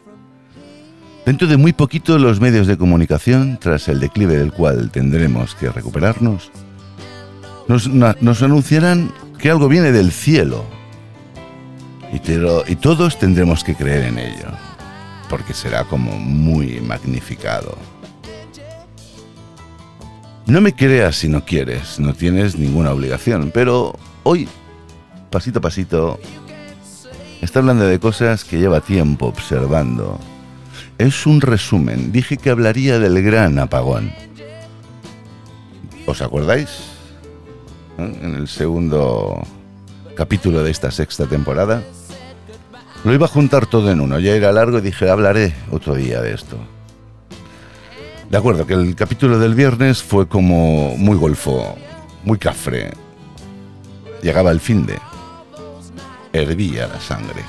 Dentro 1.24 1.48
de 1.48 1.58
muy 1.58 1.74
poquito 1.74 2.18
los 2.18 2.42
medios 2.42 2.66
de 2.66 2.80
comunicación, 2.80 3.60
tras 3.62 3.90
el 3.90 4.00
declive 4.00 4.38
del 4.38 4.52
cual 4.52 4.90
tendremos 4.90 5.54
que 5.54 5.70
recuperarnos, 5.70 6.50
nos, 7.68 7.90
nos 7.90 8.42
anunciarán 8.42 9.14
que 9.38 9.52
algo 9.52 9.68
viene 9.68 9.92
del 9.92 10.12
cielo 10.12 10.77
y, 12.14 12.76
todos 12.76 13.20
tendremos 13.20 13.64
que 13.64 13.76
creer 13.76 14.06
en 14.06 14.20
ello, 14.20 14.48
porque 15.30 15.54
será 15.54 15.84
como 15.84 16.12
muy 16.18 16.80
magnificado. 16.80 17.78
No 20.46 20.62
me 20.62 20.74
creas 20.74 21.18
si 21.18 21.28
no 21.28 21.44
quieres, 21.44 22.00
no 22.00 22.14
tienes 22.14 22.58
ninguna 22.58 22.92
obligación, 22.92 23.52
pero 23.54 23.98
hoy, 24.24 24.48
pasito 25.30 25.60
a 25.60 25.62
pasito, 25.62 26.20
está 27.42 27.60
hablando 27.60 27.86
de 27.86 28.00
cosas 28.00 28.46
que 28.46 28.58
lleva 28.58 28.80
tiempo 28.80 29.28
observando. 29.28 30.18
Es 30.98 31.26
un 31.26 31.42
resumen, 31.42 32.12
dije 32.12 32.38
que 32.38 32.50
hablaría 32.50 32.98
del 33.00 33.22
gran 33.22 33.60
apagón. 33.60 34.14
¿Os 36.06 36.22
acordáis? 36.22 36.70
En 37.98 38.36
el 38.36 38.48
segundo 38.48 39.44
capítulo 40.18 40.64
de 40.64 40.72
esta 40.72 40.90
sexta 40.90 41.28
temporada. 41.28 41.84
Lo 43.04 43.14
iba 43.14 43.28
a 43.28 43.30
juntar 43.30 43.68
todo 43.68 43.92
en 43.92 44.02
uno, 44.02 44.20
ya 44.20 44.34
era 44.34 44.52
largo 44.52 44.80
y 44.80 44.82
dije, 44.82 45.10
hablaré 45.10 45.54
otro 45.72 45.94
día 45.94 46.22
de 46.22 46.34
esto. 46.34 46.58
De 48.30 48.38
acuerdo, 48.38 48.66
que 48.66 48.74
el 48.74 48.96
capítulo 48.96 49.38
del 49.38 49.54
viernes 49.54 50.02
fue 50.02 50.28
como 50.28 50.98
muy 50.98 51.16
golfo, 51.16 51.78
muy 52.26 52.40
cafre. 52.40 52.92
Llegaba 54.24 54.52
el 54.52 54.60
fin 54.60 54.86
de... 54.86 55.00
Hervía 56.34 56.88
la 56.88 57.00
sangre. 57.00 57.44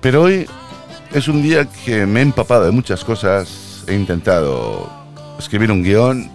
Pero 0.00 0.22
hoy 0.22 0.46
es 1.12 1.28
un 1.28 1.42
día 1.42 1.66
que 1.84 2.06
me 2.06 2.20
he 2.20 2.22
empapado 2.22 2.64
de 2.64 2.70
muchas 2.70 3.04
cosas. 3.04 3.84
He 3.88 3.94
intentado 3.94 4.88
escribir 5.38 5.70
un 5.70 5.82
guion. 5.82 6.30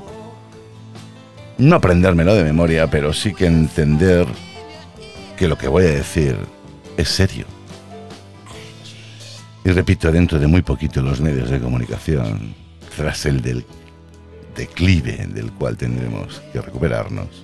No 1.58 1.78
aprendérmelo 1.78 2.36
de 2.36 2.44
memoria, 2.44 2.88
pero 2.88 3.14
sí 3.14 3.34
que 3.34 3.48
entender 3.48 4.28
que 5.42 5.48
lo 5.48 5.58
que 5.58 5.68
voy 5.68 5.86
a 5.86 5.90
decir 5.90 6.38
es 6.98 7.10
serio. 7.10 7.48
Y 9.66 9.72
repito, 9.72 10.12
dentro 10.12 10.38
de 10.38 10.46
muy 10.46 10.62
poquito 10.62 11.02
los 11.02 11.20
medios 11.20 11.50
de 11.50 11.60
comunicación, 11.60 12.54
tras 12.96 13.26
el 13.26 13.42
del 13.42 13.66
declive 14.56 15.26
del 15.34 15.52
cual 15.54 15.78
tendremos 15.78 16.44
que 16.54 16.62
recuperarnos, 16.62 17.44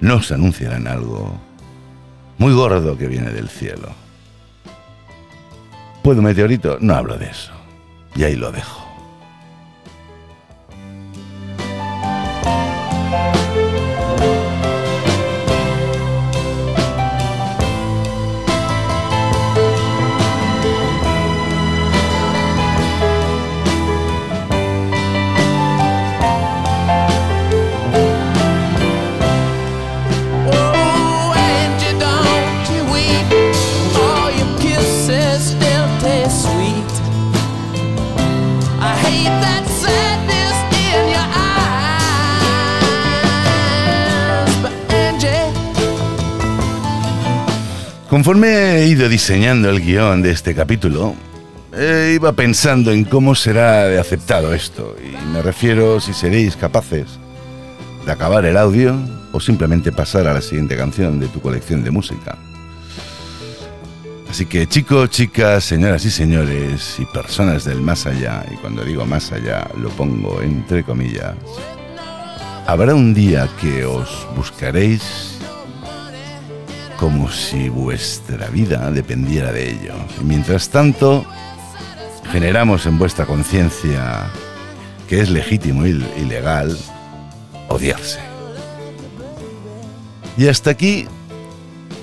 nos 0.00 0.32
anunciarán 0.32 0.88
algo 0.88 1.40
muy 2.38 2.52
gordo 2.52 2.98
que 2.98 3.06
viene 3.06 3.30
del 3.30 3.48
cielo. 3.48 3.90
¿Puedo 6.02 6.20
meteorito? 6.20 6.78
No 6.80 6.96
hablo 6.96 7.16
de 7.16 7.26
eso. 7.26 7.52
Y 8.16 8.24
ahí 8.24 8.34
lo 8.34 8.50
dejo. 8.50 8.81
Conforme 48.22 48.76
he 48.76 48.86
ido 48.86 49.08
diseñando 49.08 49.68
el 49.68 49.80
guion 49.80 50.22
de 50.22 50.30
este 50.30 50.54
capítulo, 50.54 51.16
eh, 51.74 52.12
iba 52.14 52.32
pensando 52.34 52.92
en 52.92 53.02
cómo 53.02 53.34
será 53.34 53.88
de 53.88 53.98
aceptado 53.98 54.54
esto. 54.54 54.94
Y 55.04 55.16
me 55.32 55.42
refiero 55.42 55.98
si 56.00 56.12
seréis 56.12 56.54
capaces 56.54 57.18
de 58.06 58.12
acabar 58.12 58.44
el 58.44 58.56
audio 58.56 58.96
o 59.32 59.40
simplemente 59.40 59.90
pasar 59.90 60.28
a 60.28 60.34
la 60.34 60.40
siguiente 60.40 60.76
canción 60.76 61.18
de 61.18 61.26
tu 61.26 61.40
colección 61.40 61.82
de 61.82 61.90
música. 61.90 62.38
Así 64.30 64.46
que 64.46 64.68
chicos, 64.68 65.10
chicas, 65.10 65.64
señoras 65.64 66.04
y 66.04 66.10
señores 66.12 67.00
y 67.00 67.06
personas 67.06 67.64
del 67.64 67.80
más 67.80 68.06
allá, 68.06 68.46
y 68.52 68.54
cuando 68.54 68.84
digo 68.84 69.04
más 69.04 69.32
allá 69.32 69.68
lo 69.76 69.88
pongo 69.88 70.40
entre 70.42 70.84
comillas, 70.84 71.34
habrá 72.68 72.94
un 72.94 73.14
día 73.14 73.48
que 73.60 73.84
os 73.84 74.28
buscaréis 74.36 75.41
como 77.02 77.28
si 77.28 77.68
vuestra 77.68 78.46
vida 78.46 78.88
dependiera 78.92 79.50
de 79.50 79.72
ello. 79.72 79.94
Y 80.20 80.24
mientras 80.24 80.68
tanto, 80.68 81.26
generamos 82.30 82.86
en 82.86 82.96
vuestra 82.96 83.26
conciencia 83.26 84.30
que 85.08 85.20
es 85.20 85.28
legítimo 85.28 85.84
y 85.84 85.94
legal 85.94 86.78
odiarse. 87.68 88.20
Y 90.36 90.46
hasta 90.46 90.70
aquí, 90.70 91.08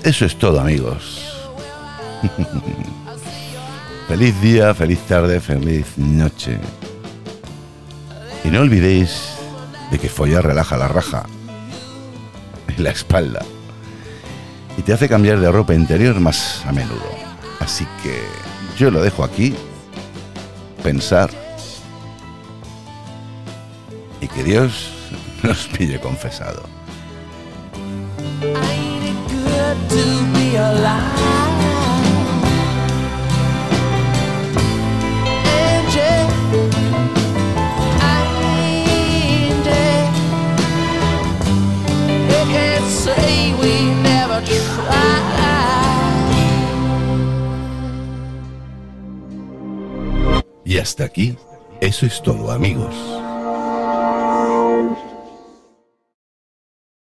eso 0.04 0.26
es 0.26 0.38
todo 0.38 0.60
amigos. 0.60 1.34
feliz 4.10 4.42
día, 4.42 4.74
feliz 4.74 5.00
tarde, 5.08 5.40
feliz 5.40 5.98
noche. 5.98 6.58
Y 8.44 8.50
no 8.50 8.60
olvidéis 8.60 9.30
de 9.92 9.98
que 9.98 10.10
follar 10.10 10.46
relaja 10.46 10.76
la 10.76 10.90
raja 10.90 11.24
y 12.78 12.82
la 12.82 12.90
espalda 12.90 13.46
y 14.80 14.82
te 14.82 14.94
hace 14.94 15.10
cambiar 15.10 15.42
de 15.42 15.52
ropa 15.52 15.74
interior 15.74 16.18
más 16.22 16.64
a 16.66 16.72
menudo. 16.72 17.04
Así 17.60 17.86
que 18.02 18.22
yo 18.78 18.90
lo 18.90 19.02
dejo 19.02 19.26
aquí, 19.26 19.54
pensar 20.82 21.30
y 24.22 24.28
que 24.30 24.42
Dios 24.42 24.94
nos 25.44 25.68
pille 25.68 26.00
confesado. 26.00 26.64
Y 50.80 50.82
hasta 50.82 51.04
aquí, 51.04 51.36
eso 51.82 52.06
es 52.06 52.24
todo 52.24 52.52
amigos. 52.52 53.19